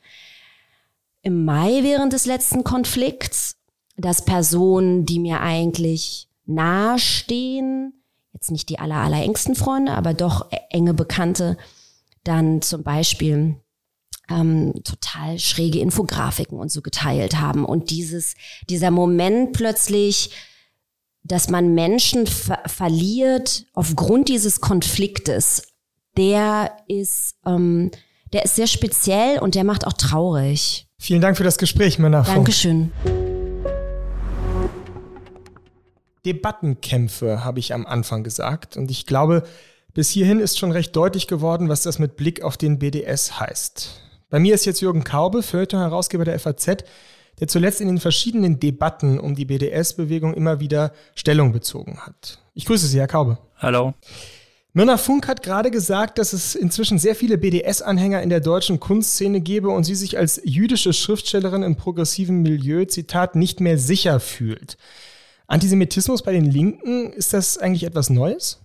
im 1.23 1.45
Mai 1.45 1.83
während 1.83 2.13
des 2.13 2.27
letzten 2.27 2.63
Konflikts, 2.63 3.57
dass 3.97 4.25
Personen, 4.25 5.05
die 5.05 5.19
mir 5.19 5.41
eigentlich 5.41 6.29
nahestehen, 6.47 8.02
jetzt 8.33 8.51
nicht 8.51 8.69
die 8.69 8.79
aller, 8.79 8.97
allerengsten 8.97 9.55
Freunde, 9.55 9.93
aber 9.93 10.15
doch 10.15 10.51
e-, 10.51 10.57
enge 10.71 10.95
Bekannte, 10.95 11.57
dann 12.25 12.63
zum 12.63 12.83
Beispiel 12.83 13.57
ähm, 14.31 14.73
total 14.85 15.39
schräge 15.39 15.81
Infografiken 15.81 16.59
und 16.59 16.71
so 16.71 16.81
geteilt 16.81 17.39
haben. 17.41 17.65
Und 17.65 17.91
dieses, 17.91 18.35
dieser 18.69 18.91
Moment 18.91 19.53
plötzlich, 19.53 20.31
dass 21.25 21.49
man 21.49 21.75
Menschen 21.75 22.27
ver 22.27 22.61
verliert 22.67 23.67
aufgrund 23.75 24.29
dieses 24.29 24.61
Konfliktes, 24.61 25.63
der 26.17 26.77
ist, 26.89 27.37
ähm, 27.47 27.91
der 28.33 28.45
ist 28.45 28.57
sehr 28.57 28.67
speziell 28.67 29.39
und 29.39 29.55
der 29.55 29.65
macht 29.65 29.87
auch 29.87 29.93
traurig. 29.93 30.89
Vielen 30.99 31.21
Dank 31.21 31.37
für 31.37 31.45
das 31.45 31.59
Gespräch, 31.59 31.99
Männer. 31.99 32.23
Dankeschön. 32.23 32.93
Debattenkämpfe 36.25 37.45
habe 37.45 37.59
ich 37.59 37.75
am 37.75 37.87
Anfang 37.87 38.23
gesagt. 38.25 38.77
Und 38.77 38.91
ich 38.91 39.07
glaube, 39.07 39.45
Bis 39.95 40.09
hierhin 40.09 40.41
ist 40.41 40.59
schon 40.59 40.73
recht 40.73 40.97
deutlich 40.97 41.27
geworden, 41.27 41.69
was 41.69 41.83
das 41.83 41.99
mit 41.99 42.17
Blick 42.17 42.43
auf 42.43 42.57
den 42.57 42.79
BDS 42.79 43.39
heißt. 43.39 44.01
Bei 44.31 44.39
mir 44.39 44.55
ist 44.55 44.65
jetzt 44.65 44.81
Jürgen 44.81 45.05
Kaube, 45.05 45.43
Feuilleton-Herausgeber 45.43 46.25
der 46.25 46.39
FAZ, 46.39 46.85
der 47.39 47.49
zuletzt 47.49 47.83
in 47.83 47.89
den 47.89 47.99
verschiedenen 47.99 48.59
Debatten 48.59 49.21
um 49.21 49.35
die 49.35 49.45
BDS-Bewegung 49.45 50.33
immer 50.33 50.61
wieder 50.61 50.93
Stellung 51.15 51.53
bezogen 51.53 51.99
hat. 52.01 52.39
Ich 52.55 52.65
grüße 52.65 52.87
Sie, 52.87 52.99
Herr 52.99 53.07
Kaube. 53.07 53.37
Hallo. 53.59 53.93
Mirna 54.73 54.97
Funk 54.97 55.29
hat 55.29 55.43
gerade 55.43 55.71
gesagt, 55.71 56.17
dass 56.17 56.33
es 56.33 56.55
inzwischen 56.55 56.99
sehr 56.99 57.15
viele 57.15 57.37
BDS-Anhänger 57.37 58.23
in 58.23 58.31
der 58.31 58.41
deutschen 58.41 58.81
Kunstszene 58.81 59.43
gebe 59.43 59.69
und 59.69 59.85
sie 59.85 59.95
sich 59.95 60.17
als 60.17 60.41
jüdische 60.43 60.95
Schriftstellerin 60.95 61.63
im 61.63 61.77
progressiven 61.77 62.41
Milieu, 62.41 62.87
Zitat, 62.87 63.37
nicht 63.37 63.61
mehr 63.61 63.77
sicher 63.77 64.21
fühlt. 64.21 64.79
Antisemitismus 65.47 66.23
bei 66.23 66.33
den 66.33 66.45
Linken, 66.45 67.13
ist 67.13 67.33
das 67.33 67.59
eigentlich 67.59 67.85
etwas 67.85 68.11
Neues? 68.11 68.61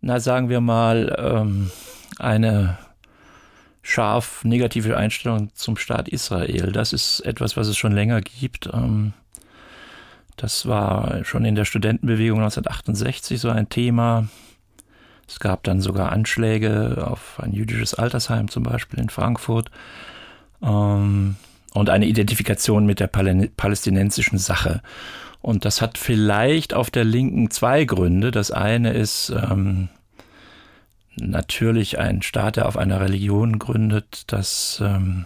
Na, 0.00 0.20
sagen 0.20 0.48
wir 0.48 0.60
mal, 0.60 1.16
ähm, 1.18 1.70
eine 2.18 2.78
scharf 3.82 4.44
negative 4.44 4.96
Einstellung 4.96 5.54
zum 5.54 5.76
Staat 5.76 6.08
Israel. 6.08 6.72
Das 6.72 6.92
ist 6.92 7.20
etwas, 7.20 7.56
was 7.56 7.66
es 7.66 7.76
schon 7.76 7.92
länger 7.92 8.20
gibt. 8.20 8.68
Ähm, 8.72 9.12
das 10.36 10.66
war 10.66 11.24
schon 11.24 11.44
in 11.44 11.54
der 11.54 11.64
Studentenbewegung 11.64 12.38
1968 12.38 13.40
so 13.40 13.50
ein 13.50 13.68
Thema. 13.68 14.28
Es 15.28 15.38
gab 15.38 15.62
dann 15.64 15.80
sogar 15.80 16.12
Anschläge 16.12 17.06
auf 17.06 17.38
ein 17.40 17.52
jüdisches 17.52 17.94
Altersheim 17.94 18.48
zum 18.48 18.62
Beispiel 18.62 18.98
in 18.98 19.10
Frankfurt 19.10 19.70
ähm, 20.62 21.36
und 21.72 21.90
eine 21.90 22.06
Identifikation 22.06 22.86
mit 22.86 23.00
der 23.00 23.06
palästinensischen 23.06 24.38
Sache. 24.38 24.82
Und 25.42 25.64
das 25.64 25.80
hat 25.80 25.98
vielleicht 25.98 26.74
auf 26.74 26.90
der 26.90 27.04
Linken 27.04 27.50
zwei 27.50 27.84
Gründe. 27.84 28.30
Das 28.30 28.50
eine 28.50 28.92
ist 28.92 29.30
ähm, 29.30 29.88
natürlich 31.16 31.98
ein 31.98 32.22
Staat, 32.22 32.56
der 32.56 32.66
auf 32.66 32.76
einer 32.76 33.00
Religion 33.00 33.58
gründet, 33.58 34.24
das, 34.26 34.82
ähm, 34.84 35.24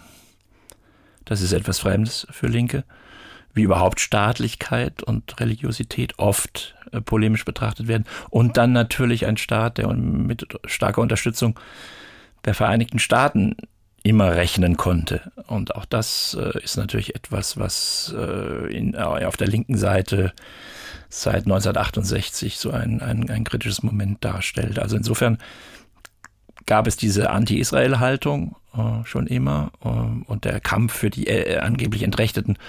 das 1.25 1.41
ist 1.41 1.53
etwas 1.53 1.79
Fremdes 1.79 2.27
für 2.31 2.47
Linke 2.47 2.83
wie 3.55 3.63
überhaupt 3.63 4.01
Staatlichkeit 4.01 5.01
und 5.01 5.39
Religiosität 5.39 6.19
oft 6.19 6.75
äh, 6.91 7.01
polemisch 7.01 7.45
betrachtet 7.45 7.87
werden. 7.87 8.03
Und 8.29 8.57
dann 8.57 8.73
natürlich 8.73 9.25
ein 9.25 9.37
Staat, 9.37 9.79
der 9.79 9.91
mit 9.93 10.45
starker 10.65 11.01
Unterstützung 11.01 11.57
der 12.43 12.53
Vereinigten 12.53 12.99
Staaten 12.99 13.55
immer 14.05 14.35
rechnen 14.35 14.77
konnte. 14.77 15.31
Und 15.47 15.75
auch 15.75 15.85
das 15.85 16.37
äh, 16.39 16.63
ist 16.63 16.77
natürlich 16.77 17.15
etwas, 17.15 17.57
was 17.57 18.13
äh, 18.15 18.71
in, 18.71 18.93
äh, 18.93 18.99
auf 18.99 19.35
der 19.35 19.47
linken 19.47 19.77
Seite 19.77 20.31
seit 21.09 21.45
1968 21.45 22.59
so 22.59 22.69
ein, 22.69 23.01
ein, 23.01 23.29
ein 23.31 23.43
kritisches 23.43 23.81
Moment 23.81 24.23
darstellt. 24.23 24.77
Also 24.77 24.95
insofern 24.95 25.39
gab 26.67 26.85
es 26.85 26.97
diese 26.97 27.31
Anti-Israel-Haltung 27.31 28.55
äh, 28.75 29.03
schon 29.05 29.25
immer 29.25 29.71
äh, 29.83 29.87
und 29.87 30.45
der 30.45 30.59
Kampf 30.59 30.93
für 30.93 31.09
die 31.09 31.25
äh, 31.25 31.57
angeblich 31.57 32.03
entrechteten 32.03 32.59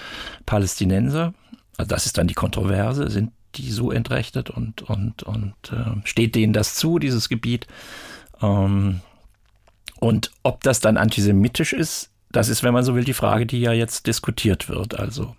Palästinenser. 0.47 1.35
Also 1.77 1.89
das 1.89 2.07
ist 2.07 2.17
dann 2.17 2.27
die 2.27 2.33
Kontroverse, 2.33 3.11
sind 3.11 3.31
die 3.55 3.71
so 3.71 3.91
entrechtet 3.91 4.49
und, 4.49 4.81
und, 4.83 5.23
und 5.23 5.53
steht 6.03 6.35
denen 6.35 6.53
das 6.53 6.75
zu, 6.75 6.99
dieses 6.99 7.29
Gebiet? 7.29 7.65
Ähm, 8.41 9.01
und 9.99 10.31
ob 10.43 10.63
das 10.63 10.79
dann 10.79 10.97
antisemitisch 10.97 11.73
ist, 11.73 12.11
das 12.31 12.49
ist, 12.49 12.63
wenn 12.63 12.73
man 12.73 12.83
so 12.83 12.95
will, 12.95 13.03
die 13.03 13.13
Frage, 13.13 13.45
die 13.45 13.59
ja 13.59 13.71
jetzt 13.71 14.07
diskutiert 14.07 14.69
wird. 14.69 14.99
Also 14.99 15.35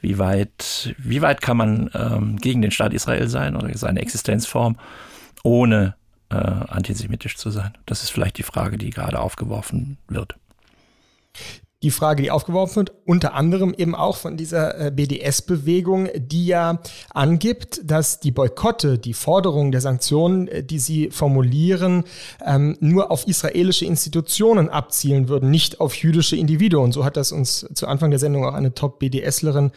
wie 0.00 0.18
weit, 0.18 0.94
wie 0.98 1.22
weit 1.22 1.40
kann 1.40 1.56
man 1.56 1.90
ähm, 1.94 2.36
gegen 2.36 2.62
den 2.62 2.70
Staat 2.70 2.94
Israel 2.94 3.28
sein 3.28 3.56
oder 3.56 3.76
seine 3.76 4.00
Existenzform, 4.00 4.78
ohne 5.42 5.94
äh, 6.30 6.36
antisemitisch 6.36 7.36
zu 7.36 7.50
sein? 7.50 7.76
Das 7.86 8.02
ist 8.02 8.10
vielleicht 8.10 8.38
die 8.38 8.42
Frage, 8.42 8.78
die 8.78 8.90
gerade 8.90 9.18
aufgeworfen 9.18 9.98
wird. 10.08 10.36
Die 11.82 11.90
Frage, 11.90 12.22
die 12.22 12.30
aufgeworfen 12.30 12.76
wird, 12.76 12.92
unter 13.06 13.32
anderem 13.32 13.72
eben 13.74 13.94
auch 13.94 14.18
von 14.18 14.36
dieser 14.36 14.78
äh, 14.78 14.90
BDS-Bewegung, 14.90 16.10
die 16.14 16.44
ja 16.44 16.80
angibt, 17.08 17.80
dass 17.84 18.20
die 18.20 18.32
Boykotte, 18.32 18.98
die 18.98 19.14
Forderungen 19.14 19.72
der 19.72 19.80
Sanktionen, 19.80 20.46
äh, 20.46 20.62
die 20.62 20.78
sie 20.78 21.10
formulieren, 21.10 22.04
ähm, 22.44 22.76
nur 22.80 23.10
auf 23.10 23.26
israelische 23.26 23.86
Institutionen 23.86 24.68
abzielen 24.68 25.28
würden, 25.28 25.50
nicht 25.50 25.80
auf 25.80 25.94
jüdische 25.94 26.36
Individuen. 26.36 26.92
So 26.92 27.06
hat 27.06 27.16
das 27.16 27.32
uns 27.32 27.66
zu 27.72 27.86
Anfang 27.86 28.10
der 28.10 28.18
Sendung 28.18 28.44
auch 28.44 28.54
eine 28.54 28.74
Top-BDSlerin 28.74 29.70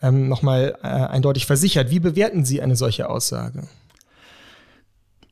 ähm, 0.00 0.30
nochmal 0.30 0.78
äh, 0.82 0.86
eindeutig 0.86 1.44
versichert. 1.44 1.90
Wie 1.90 2.00
bewerten 2.00 2.46
Sie 2.46 2.62
eine 2.62 2.76
solche 2.76 3.10
Aussage? 3.10 3.64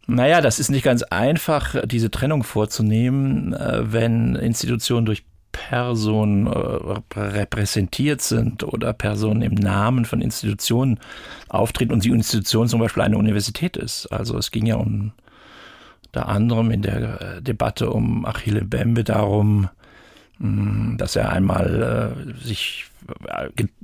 Naja, 0.06 0.42
das 0.42 0.58
ist 0.58 0.70
nicht 0.70 0.82
ganz 0.82 1.02
einfach, 1.02 1.76
diese 1.86 2.10
Trennung 2.10 2.42
vorzunehmen, 2.42 3.54
wenn 3.54 4.34
Institutionen 4.34 5.06
durch 5.06 5.22
Personen 5.70 6.48
äh, 6.48 7.18
repräsentiert 7.20 8.22
sind 8.22 8.64
oder 8.64 8.92
Personen 8.92 9.40
im 9.40 9.54
Namen 9.54 10.04
von 10.04 10.20
Institutionen 10.20 10.98
auftreten 11.48 11.92
und 11.92 12.04
die 12.04 12.10
Institution 12.10 12.66
zum 12.66 12.80
Beispiel 12.80 13.04
eine 13.04 13.16
Universität 13.16 13.76
ist. 13.76 14.08
Also 14.08 14.36
es 14.36 14.50
ging 14.50 14.66
ja 14.66 14.74
um 14.74 15.12
unter 16.06 16.28
anderem 16.28 16.72
in 16.72 16.82
der 16.82 17.20
äh, 17.20 17.42
Debatte 17.42 17.90
um 17.90 18.26
Achille 18.26 18.64
Bembe 18.64 19.04
darum, 19.04 19.68
dass 20.40 21.14
er 21.14 21.30
einmal 21.30 22.16
sich 22.42 22.86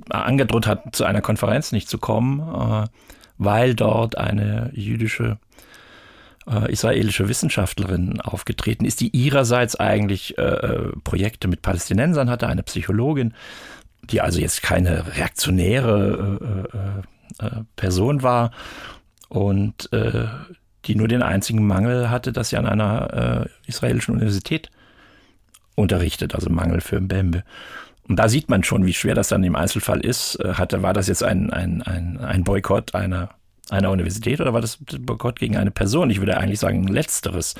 angedroht 0.09 0.65
hat, 0.65 0.93
zu 0.95 1.05
einer 1.05 1.21
Konferenz 1.21 1.71
nicht 1.71 1.87
zu 1.87 1.99
kommen, 1.99 2.89
weil 3.37 3.75
dort 3.75 4.17
eine 4.17 4.71
jüdische 4.73 5.37
äh, 6.49 6.71
israelische 6.71 7.27
Wissenschaftlerin 7.27 8.21
aufgetreten 8.21 8.85
ist, 8.85 9.01
die 9.01 9.09
ihrerseits 9.09 9.75
eigentlich 9.75 10.37
äh, 10.37 10.41
äh, 10.41 10.91
Projekte 11.03 11.47
mit 11.47 11.61
Palästinensern 11.61 12.29
hatte, 12.29 12.47
eine 12.47 12.63
Psychologin, 12.63 13.33
die 14.03 14.21
also 14.21 14.39
jetzt 14.39 14.63
keine 14.63 15.15
reaktionäre 15.15 16.65
äh, 17.39 17.45
äh, 17.45 17.49
Person 17.75 18.23
war 18.23 18.51
und 19.29 19.89
die 20.85 20.95
nur 20.95 21.09
den 21.09 21.21
einzigen 21.21 21.67
Mangel 21.67 22.09
hatte, 22.09 22.31
dass 22.31 22.49
sie 22.49 22.55
an 22.55 22.65
einer 22.65 23.49
israelischen 23.65 24.13
Universität 24.13 24.69
unterrichtet, 25.75 26.33
also 26.33 26.49
Mangel 26.49 26.79
für 26.79 27.01
Mbembe. 27.01 27.43
Und 28.07 28.15
da 28.15 28.29
sieht 28.29 28.47
man 28.49 28.63
schon, 28.63 28.85
wie 28.85 28.93
schwer 28.93 29.15
das 29.15 29.27
dann 29.27 29.43
im 29.43 29.57
Einzelfall 29.57 29.99
ist. 29.99 30.39
Hatte, 30.41 30.81
war 30.83 30.93
das 30.93 31.09
jetzt 31.09 31.23
ein, 31.23 31.51
ein, 31.51 31.81
ein, 31.81 32.19
ein 32.19 32.45
Boykott 32.45 32.95
einer 32.95 33.31
einer 33.69 33.91
Universität 33.91 34.39
oder 34.39 34.53
war 34.53 34.61
das 34.61 34.77
Boykott 34.77 35.39
gegen 35.39 35.57
eine 35.57 35.71
Person? 35.71 36.09
Ich 36.09 36.19
würde 36.19 36.37
eigentlich 36.37 36.59
sagen 36.59 36.87
letzteres. 36.87 37.55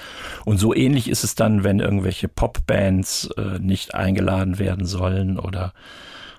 Und 0.45 0.57
so 0.57 0.73
ähnlich 0.73 1.09
ist 1.09 1.23
es 1.23 1.35
dann, 1.35 1.63
wenn 1.63 1.79
irgendwelche 1.79 2.27
Popbands 2.27 3.29
äh, 3.37 3.59
nicht 3.59 3.93
eingeladen 3.95 4.59
werden 4.59 4.85
sollen 4.85 5.37
oder 5.37 5.73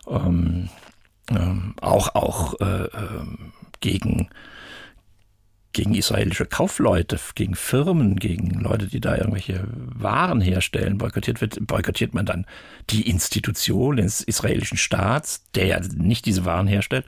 ähm, 0.09 0.69
ähm, 1.31 1.75
auch 1.81 2.15
auch 2.15 2.55
äh, 2.61 2.85
äh, 2.85 3.27
gegen 3.81 4.29
gegen 5.75 5.95
israelische 5.95 6.47
Kaufleute, 6.47 7.21
gegen 7.35 7.55
Firmen, 7.55 8.17
gegen 8.17 8.59
Leute, 8.61 8.89
die 8.89 9.01
da 9.01 9.17
irgendwelche 9.17 9.65
Waren 9.73 10.41
herstellen, 10.41 10.99
boykottiert 10.99 11.41
wird, 11.41 11.65
boykottiert 11.67 12.15
man 12.15 12.27
dann 12.27 12.47
die 12.91 13.09
Institution 13.09 13.97
des 13.97 14.23
israelischen 14.23 14.79
Staats, 14.79 15.45
der 15.55 15.67
ja 15.67 15.81
nicht 15.95 16.27
diese 16.27 16.45
Waren 16.45 16.67
herstellt, 16.67 17.05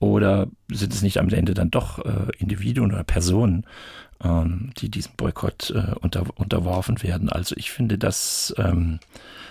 oder 0.00 0.46
sind 0.70 0.92
es 0.92 1.02
nicht 1.02 1.18
am 1.18 1.28
Ende 1.28 1.54
dann 1.54 1.70
doch 1.70 1.98
äh, 2.04 2.30
Individuen 2.38 2.92
oder 2.92 3.04
Personen, 3.04 3.66
ähm, 4.22 4.70
die 4.78 4.90
diesem 4.90 5.12
Boykott 5.16 5.70
äh, 5.70 5.94
unter, 6.00 6.24
unterworfen 6.36 7.02
werden? 7.02 7.28
Also 7.28 7.54
ich 7.56 7.70
finde, 7.70 7.98
dass 7.98 8.54
ähm, 8.58 9.00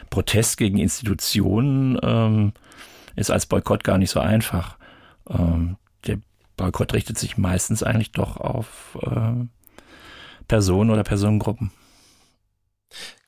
Protest 0.09 0.57
gegen 0.57 0.77
Institutionen 0.77 1.99
ähm, 2.01 2.53
ist 3.15 3.31
als 3.31 3.45
Boykott 3.45 3.83
gar 3.83 3.97
nicht 3.97 4.11
so 4.11 4.19
einfach. 4.19 4.77
Ähm, 5.29 5.77
der 6.05 6.19
Boykott 6.55 6.93
richtet 6.93 7.17
sich 7.17 7.37
meistens 7.37 7.83
eigentlich 7.83 8.11
doch 8.11 8.37
auf 8.37 8.97
äh, 9.01 9.45
Personen 10.47 10.91
oder 10.91 11.03
Personengruppen. 11.03 11.71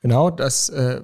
Genau, 0.02 0.30
das, 0.30 0.70
äh, 0.70 1.02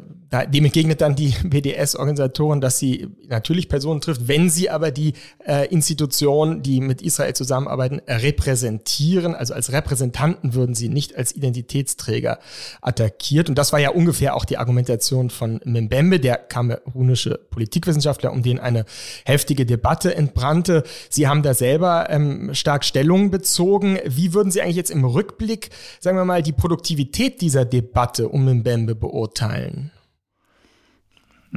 dem 0.52 0.64
entgegnet 0.64 1.02
dann 1.02 1.14
die 1.14 1.34
BDS-Organisatoren, 1.44 2.62
dass 2.62 2.78
sie 2.78 3.08
natürlich 3.28 3.68
Personen 3.68 4.00
trifft, 4.00 4.26
wenn 4.26 4.48
sie 4.48 4.70
aber 4.70 4.90
die 4.90 5.12
äh, 5.46 5.66
Institutionen, 5.68 6.62
die 6.62 6.80
mit 6.80 7.02
Israel 7.02 7.34
zusammenarbeiten, 7.34 8.00
repräsentieren. 8.08 9.34
Also 9.34 9.52
als 9.52 9.70
Repräsentanten 9.70 10.54
würden 10.54 10.74
sie 10.74 10.88
nicht 10.88 11.14
als 11.14 11.36
Identitätsträger 11.36 12.38
attackiert. 12.80 13.50
Und 13.50 13.58
das 13.58 13.72
war 13.72 13.80
ja 13.80 13.90
ungefähr 13.90 14.34
auch 14.34 14.46
die 14.46 14.56
Argumentation 14.56 15.28
von 15.28 15.60
Mbembe, 15.64 16.18
der 16.18 16.36
kamerunische 16.38 17.38
Politikwissenschaftler, 17.50 18.32
um 18.32 18.42
den 18.42 18.58
eine 18.58 18.86
heftige 19.26 19.66
Debatte 19.66 20.14
entbrannte. 20.14 20.84
Sie 21.10 21.28
haben 21.28 21.42
da 21.42 21.52
selber 21.52 22.08
ähm, 22.08 22.54
stark 22.54 22.84
Stellung 22.84 23.30
bezogen. 23.30 23.98
Wie 24.06 24.32
würden 24.32 24.50
Sie 24.50 24.62
eigentlich 24.62 24.76
jetzt 24.76 24.90
im 24.90 25.04
Rückblick, 25.04 25.68
sagen 26.00 26.16
wir 26.16 26.24
mal, 26.24 26.42
die 26.42 26.52
Produktivität 26.52 27.42
dieser 27.42 27.66
Debatte 27.66 28.28
um 28.28 28.46
Mbembe 28.46 28.85
beurteilen? 28.94 29.90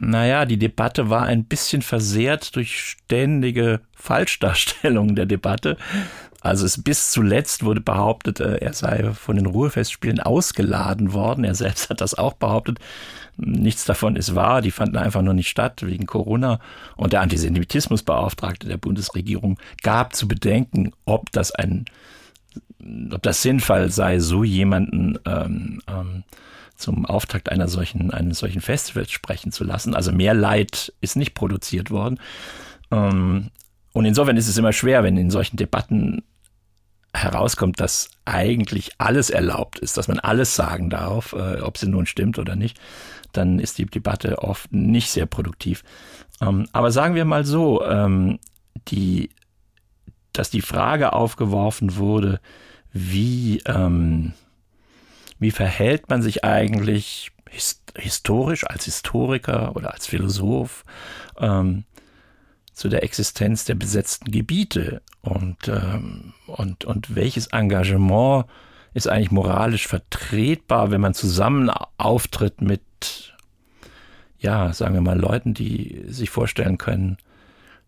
naja, 0.01 0.45
die 0.45 0.57
Debatte 0.57 1.09
war 1.09 1.23
ein 1.23 1.45
bisschen 1.45 1.81
versehrt 1.81 2.55
durch 2.55 2.79
ständige 2.79 3.81
Falschdarstellungen 3.93 5.15
der 5.15 5.25
Debatte. 5.25 5.77
Also 6.41 6.65
es 6.65 6.81
bis 6.81 7.11
zuletzt 7.11 7.65
wurde 7.65 7.81
behauptet, 7.81 8.39
äh, 8.39 8.57
er 8.57 8.73
sei 8.73 9.11
von 9.13 9.35
den 9.35 9.45
Ruhefestspielen 9.45 10.21
ausgeladen 10.21 11.11
worden. 11.11 11.43
Er 11.43 11.55
selbst 11.55 11.89
hat 11.89 11.99
das 11.99 12.13
auch 12.13 12.33
behauptet. 12.33 12.79
Nichts 13.35 13.83
davon 13.85 14.15
ist 14.15 14.35
wahr. 14.35 14.61
Die 14.61 14.71
fanden 14.71 14.97
einfach 14.97 15.21
nur 15.21 15.33
nicht 15.33 15.49
statt 15.49 15.85
wegen 15.85 16.05
Corona. 16.05 16.59
Und 16.95 17.11
der 17.11 17.21
Antisemitismusbeauftragte 17.21 18.67
der 18.67 18.77
Bundesregierung 18.77 19.57
gab 19.83 20.15
zu 20.15 20.29
bedenken, 20.29 20.93
ob 21.05 21.29
das 21.33 21.51
ein, 21.51 21.85
ob 23.11 23.21
das 23.21 23.41
sinnvoll 23.41 23.91
sei, 23.91 24.19
so 24.19 24.45
jemanden 24.45 25.19
ähm, 25.25 25.81
ähm, 25.89 26.23
zum 26.79 27.05
Auftakt 27.05 27.49
einer 27.49 27.67
solchen, 27.67 28.11
eines 28.11 28.39
solchen 28.39 28.61
Festivals 28.61 29.11
sprechen 29.11 29.51
zu 29.51 29.63
lassen. 29.63 29.95
Also 29.95 30.11
mehr 30.11 30.33
Leid 30.33 30.93
ist 31.01 31.15
nicht 31.15 31.33
produziert 31.33 31.91
worden. 31.91 32.19
Ähm, 32.91 33.51
und 33.93 34.05
insofern 34.05 34.37
ist 34.37 34.47
es 34.47 34.57
immer 34.57 34.73
schwer, 34.73 35.03
wenn 35.03 35.17
in 35.17 35.29
solchen 35.29 35.57
Debatten 35.57 36.23
herauskommt, 37.13 37.79
dass 37.79 38.09
eigentlich 38.25 38.91
alles 38.97 39.29
erlaubt 39.29 39.79
ist, 39.79 39.97
dass 39.97 40.07
man 40.07 40.19
alles 40.19 40.55
sagen 40.55 40.89
darf, 40.89 41.33
äh, 41.33 41.59
ob 41.61 41.77
sie 41.77 41.89
nun 41.89 42.05
stimmt 42.05 42.39
oder 42.39 42.55
nicht, 42.55 42.79
dann 43.33 43.59
ist 43.59 43.77
die 43.77 43.85
Debatte 43.85 44.39
oft 44.39 44.71
nicht 44.71 45.09
sehr 45.09 45.25
produktiv. 45.25 45.83
Ähm, 46.41 46.67
aber 46.71 46.91
sagen 46.91 47.15
wir 47.15 47.25
mal 47.25 47.45
so, 47.45 47.83
ähm, 47.83 48.39
die, 48.87 49.31
dass 50.33 50.49
die 50.49 50.61
Frage 50.61 51.13
aufgeworfen 51.13 51.97
wurde, 51.97 52.39
wie, 52.93 53.61
ähm, 53.65 54.33
wie 55.39 55.51
verhält 55.51 56.09
man 56.09 56.21
sich 56.21 56.43
eigentlich 56.43 57.31
historisch 57.97 58.65
als 58.67 58.85
Historiker 58.85 59.75
oder 59.75 59.93
als 59.93 60.05
Philosoph 60.05 60.83
ähm, 61.39 61.85
zu 62.73 62.89
der 62.89 63.03
Existenz 63.03 63.65
der 63.65 63.75
besetzten 63.75 64.31
Gebiete 64.31 65.01
und, 65.21 65.67
ähm, 65.67 66.33
und, 66.47 66.85
und 66.85 67.15
welches 67.15 67.47
Engagement 67.47 68.45
ist 68.93 69.07
eigentlich 69.07 69.31
moralisch 69.31 69.87
vertretbar, 69.87 70.91
wenn 70.91 71.01
man 71.01 71.13
zusammen 71.13 71.69
auftritt 71.97 72.61
mit, 72.61 73.33
ja, 74.39 74.73
sagen 74.73 74.93
wir 74.93 75.01
mal, 75.01 75.19
Leuten, 75.19 75.53
die 75.53 76.05
sich 76.07 76.29
vorstellen 76.29 76.77
können, 76.77 77.17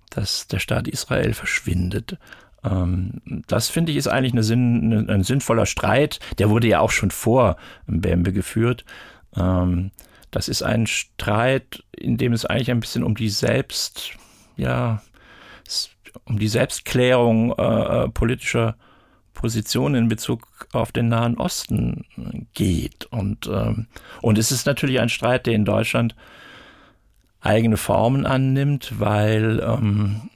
dass 0.09 0.47
der 0.47 0.59
Staat 0.59 0.87
Israel 0.87 1.33
verschwindet. 1.33 2.17
Ähm, 2.63 3.21
das 3.47 3.69
finde 3.69 3.91
ich 3.91 3.97
ist 3.97 4.07
eigentlich 4.07 4.33
eine 4.33 4.43
Sinn, 4.43 5.09
ein 5.09 5.23
sinnvoller 5.23 5.65
Streit. 5.65 6.19
Der 6.37 6.49
wurde 6.49 6.67
ja 6.67 6.79
auch 6.79 6.91
schon 6.91 7.11
vor 7.11 7.57
Bembe 7.87 8.33
geführt. 8.33 8.85
Ähm, 9.35 9.91
das 10.31 10.47
ist 10.47 10.63
ein 10.63 10.87
Streit, 10.87 11.83
in 11.91 12.17
dem 12.17 12.33
es 12.33 12.45
eigentlich 12.45 12.71
ein 12.71 12.79
bisschen 12.79 13.03
um 13.03 13.15
die 13.15 13.29
Selbst, 13.29 14.11
ja, 14.55 15.01
um 16.25 16.39
die 16.39 16.47
Selbstklärung 16.47 17.53
äh, 17.57 18.03
äh, 18.03 18.09
politischer 18.09 18.75
Positionen 19.33 19.95
in 19.95 20.09
Bezug 20.09 20.67
auf 20.71 20.91
den 20.91 21.07
Nahen 21.07 21.37
Osten 21.37 22.05
geht. 22.53 23.05
Und, 23.05 23.47
ähm, 23.47 23.87
und 24.21 24.37
es 24.37 24.51
ist 24.51 24.65
natürlich 24.65 24.99
ein 24.99 25.09
Streit, 25.09 25.45
der 25.45 25.53
in 25.53 25.65
Deutschland 25.65 26.15
eigene 27.39 27.77
Formen 27.77 28.25
annimmt, 28.25 28.99
weil 28.99 29.59
ähm, 29.61 30.29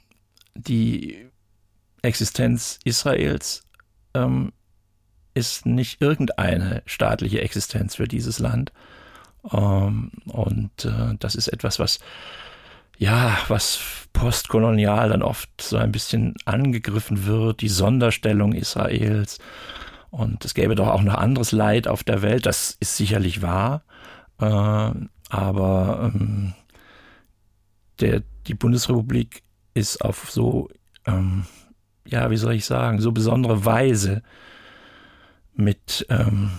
die 0.54 1.25
Existenz 2.02 2.78
Israels 2.84 3.64
ähm, 4.14 4.52
ist 5.34 5.66
nicht 5.66 6.00
irgendeine 6.00 6.82
staatliche 6.86 7.40
Existenz 7.40 7.96
für 7.96 8.08
dieses 8.08 8.38
Land. 8.38 8.72
Ähm, 9.52 10.12
und 10.26 10.84
äh, 10.84 11.14
das 11.18 11.34
ist 11.34 11.48
etwas, 11.48 11.78
was 11.78 11.98
ja, 12.98 13.36
was 13.48 14.08
postkolonial 14.12 15.10
dann 15.10 15.22
oft 15.22 15.50
so 15.60 15.76
ein 15.76 15.92
bisschen 15.92 16.34
angegriffen 16.46 17.26
wird, 17.26 17.60
die 17.60 17.68
Sonderstellung 17.68 18.52
Israels. 18.54 19.38
Und 20.10 20.44
es 20.44 20.54
gäbe 20.54 20.74
doch 20.74 20.88
auch 20.88 21.02
noch 21.02 21.14
anderes 21.14 21.52
Leid 21.52 21.88
auf 21.88 22.04
der 22.04 22.22
Welt, 22.22 22.46
das 22.46 22.76
ist 22.80 22.96
sicherlich 22.96 23.42
wahr. 23.42 23.82
Äh, 24.40 24.92
aber 25.28 26.12
ähm, 26.14 26.54
der, 28.00 28.22
die 28.46 28.54
Bundesrepublik 28.54 29.42
ist 29.74 30.02
auf 30.02 30.30
so, 30.30 30.70
ähm, 31.06 31.44
ja, 32.06 32.30
wie 32.30 32.36
soll 32.36 32.54
ich 32.54 32.64
sagen, 32.64 33.00
so 33.00 33.12
besondere 33.12 33.64
Weise 33.64 34.22
mit, 35.54 36.06
ähm, 36.10 36.50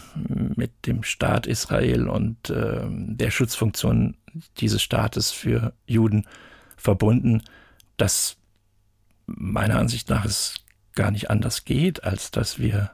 mit 0.56 0.86
dem 0.86 1.04
Staat 1.04 1.46
Israel 1.48 2.08
und 2.08 2.50
ähm, 2.50 3.18
der 3.18 3.32
Schutzfunktion 3.32 4.18
dieses 4.58 4.82
Staates 4.82 5.32
für 5.32 5.74
Juden 5.86 6.26
verbunden, 6.76 7.44
dass 7.98 8.38
meiner 9.26 9.78
Ansicht 9.78 10.10
nach 10.10 10.26
es 10.26 10.56
gar 10.96 11.12
nicht 11.12 11.30
anders 11.30 11.66
geht, 11.66 12.04
als 12.04 12.32
dass 12.32 12.60
wir 12.60 12.92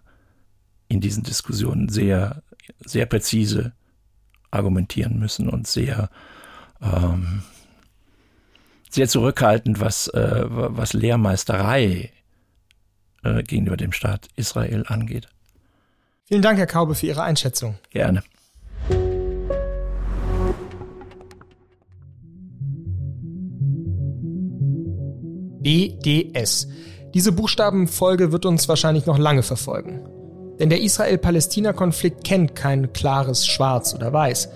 in 0.88 0.99
diesen 0.99 1.24
Diskussionen 1.24 1.89
sehr, 1.89 2.43
sehr 2.80 3.06
präzise 3.06 3.74
argumentieren 4.51 5.20
müssen 5.20 5.49
und 5.49 5.68
sehr, 5.68 6.10
ähm, 6.82 7.43
sehr 8.89 9.08
zurückhaltend, 9.08 9.80
was, 9.80 10.08
äh, 10.10 10.43
was 10.45 10.93
Lehrmeisterei 10.93 12.12
äh, 13.24 13.43
gegenüber 13.43 13.78
dem 13.78 13.91
Staat 13.91 14.28
Israel 14.36 14.84
angeht. 14.88 15.28
Vielen 16.26 16.41
Dank, 16.41 16.57
Herr 16.57 16.67
Kaube, 16.67 16.95
für 16.95 17.07
Ihre 17.07 17.24
Einschätzung. 17.24 17.78
Gerne. 17.89 18.24
BDS. 25.61 26.67
Diese 27.13 27.32
Buchstabenfolge 27.32 28.32
wird 28.32 28.45
uns 28.45 28.67
wahrscheinlich 28.67 29.05
noch 29.05 29.17
lange 29.17 29.43
verfolgen. 29.43 30.01
Denn 30.59 30.69
der 30.69 30.82
Israel-Palästina-Konflikt 30.82 32.24
kennt 32.24 32.55
kein 32.55 32.93
klares 32.93 33.47
Schwarz 33.47 33.93
oder 33.93 34.11
Weiß. 34.13 34.49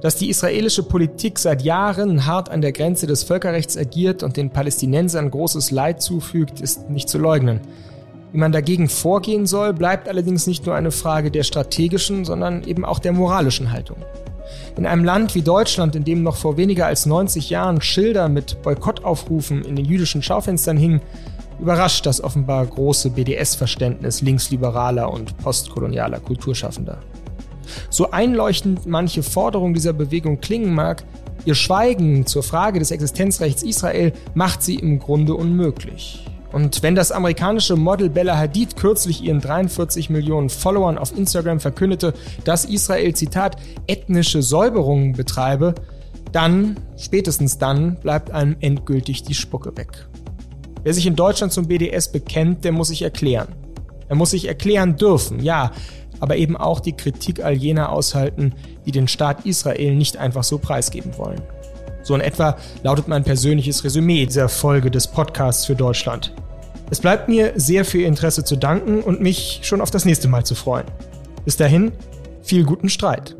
Dass 0.00 0.16
die 0.16 0.28
israelische 0.28 0.82
Politik 0.82 1.38
seit 1.38 1.62
Jahren 1.62 2.26
hart 2.26 2.50
an 2.50 2.60
der 2.60 2.72
Grenze 2.72 3.06
des 3.06 3.24
Völkerrechts 3.24 3.76
agiert 3.76 4.22
und 4.22 4.36
den 4.36 4.50
Palästinensern 4.50 5.30
großes 5.30 5.70
Leid 5.70 6.02
zufügt, 6.02 6.60
ist 6.60 6.90
nicht 6.90 7.08
zu 7.08 7.18
leugnen. 7.18 7.60
Wie 8.34 8.40
man 8.40 8.50
dagegen 8.50 8.88
vorgehen 8.88 9.46
soll, 9.46 9.72
bleibt 9.72 10.08
allerdings 10.08 10.48
nicht 10.48 10.66
nur 10.66 10.74
eine 10.74 10.90
Frage 10.90 11.30
der 11.30 11.44
strategischen, 11.44 12.24
sondern 12.24 12.64
eben 12.64 12.84
auch 12.84 12.98
der 12.98 13.12
moralischen 13.12 13.70
Haltung. 13.70 13.98
In 14.76 14.86
einem 14.86 15.04
Land 15.04 15.36
wie 15.36 15.42
Deutschland, 15.42 15.94
in 15.94 16.02
dem 16.02 16.24
noch 16.24 16.34
vor 16.34 16.56
weniger 16.56 16.86
als 16.86 17.06
90 17.06 17.48
Jahren 17.50 17.80
Schilder 17.80 18.28
mit 18.28 18.60
Boykottaufrufen 18.62 19.64
in 19.64 19.76
den 19.76 19.84
jüdischen 19.84 20.20
Schaufenstern 20.20 20.76
hingen, 20.76 21.00
überrascht 21.60 22.06
das 22.06 22.24
offenbar 22.24 22.66
große 22.66 23.10
BDS-Verständnis 23.10 24.20
linksliberaler 24.20 25.12
und 25.12 25.38
postkolonialer 25.38 26.18
Kulturschaffender. 26.18 26.98
So 27.88 28.10
einleuchtend 28.10 28.84
manche 28.84 29.22
Forderung 29.22 29.74
dieser 29.74 29.92
Bewegung 29.92 30.40
klingen 30.40 30.74
mag, 30.74 31.04
ihr 31.44 31.54
Schweigen 31.54 32.26
zur 32.26 32.42
Frage 32.42 32.80
des 32.80 32.90
Existenzrechts 32.90 33.62
Israel 33.62 34.12
macht 34.34 34.60
sie 34.60 34.74
im 34.74 34.98
Grunde 34.98 35.34
unmöglich. 35.36 36.24
Und 36.54 36.84
wenn 36.84 36.94
das 36.94 37.10
amerikanische 37.10 37.74
Model 37.74 38.08
Bella 38.08 38.38
Hadid 38.38 38.76
kürzlich 38.76 39.24
ihren 39.24 39.40
43 39.40 40.08
Millionen 40.08 40.50
Followern 40.50 40.98
auf 40.98 41.10
Instagram 41.18 41.58
verkündete, 41.58 42.14
dass 42.44 42.64
Israel, 42.64 43.12
Zitat, 43.12 43.56
ethnische 43.88 44.40
Säuberungen 44.40 45.14
betreibe, 45.14 45.74
dann, 46.30 46.76
spätestens 46.96 47.58
dann, 47.58 47.96
bleibt 47.96 48.30
einem 48.30 48.54
endgültig 48.60 49.24
die 49.24 49.34
Spucke 49.34 49.76
weg. 49.76 50.06
Wer 50.84 50.94
sich 50.94 51.08
in 51.08 51.16
Deutschland 51.16 51.52
zum 51.52 51.66
BDS 51.66 52.12
bekennt, 52.12 52.64
der 52.64 52.70
muss 52.70 52.86
sich 52.86 53.02
erklären. 53.02 53.48
Er 54.08 54.14
muss 54.14 54.30
sich 54.30 54.46
erklären 54.46 54.96
dürfen, 54.96 55.42
ja, 55.42 55.72
aber 56.20 56.36
eben 56.36 56.56
auch 56.56 56.78
die 56.78 56.92
Kritik 56.92 57.42
all 57.42 57.54
jener 57.54 57.90
aushalten, 57.90 58.52
die 58.86 58.92
den 58.92 59.08
Staat 59.08 59.44
Israel 59.44 59.96
nicht 59.96 60.18
einfach 60.18 60.44
so 60.44 60.58
preisgeben 60.58 61.18
wollen. 61.18 61.42
So 62.04 62.14
in 62.14 62.20
etwa 62.20 62.56
lautet 62.84 63.08
mein 63.08 63.24
persönliches 63.24 63.82
Resümee 63.82 64.26
dieser 64.26 64.48
Folge 64.48 64.92
des 64.92 65.08
Podcasts 65.08 65.66
für 65.66 65.74
Deutschland. 65.74 66.32
Es 66.90 67.00
bleibt 67.00 67.28
mir 67.28 67.52
sehr 67.56 67.84
für 67.84 67.98
Ihr 67.98 68.06
Interesse 68.06 68.44
zu 68.44 68.56
danken 68.56 69.02
und 69.02 69.20
mich 69.20 69.60
schon 69.62 69.80
auf 69.80 69.90
das 69.90 70.04
nächste 70.04 70.28
Mal 70.28 70.44
zu 70.44 70.54
freuen. 70.54 70.86
Bis 71.44 71.56
dahin, 71.56 71.92
viel 72.42 72.64
guten 72.64 72.88
Streit. 72.88 73.36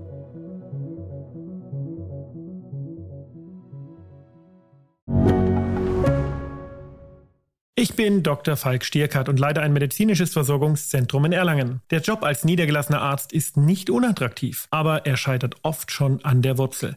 Ich 7.77 7.97
bin 7.97 8.23
Dr. 8.23 8.57
Falk 8.57 8.83
Stierkart 8.83 9.29
und 9.29 9.39
leite 9.39 9.61
ein 9.61 9.75
medizinisches 9.75 10.33
Versorgungszentrum 10.33 11.27
in 11.27 11.33
Erlangen. 11.33 11.83
Der 11.91 12.01
Job 12.01 12.23
als 12.23 12.45
niedergelassener 12.45 13.03
Arzt 13.03 13.33
ist 13.33 13.59
nicht 13.59 13.91
unattraktiv, 13.91 14.69
aber 14.71 15.05
er 15.05 15.19
scheitert 15.19 15.57
oft 15.63 15.93
schon 15.93 16.25
an 16.25 16.41
der 16.41 16.57
Wurzel. 16.57 16.97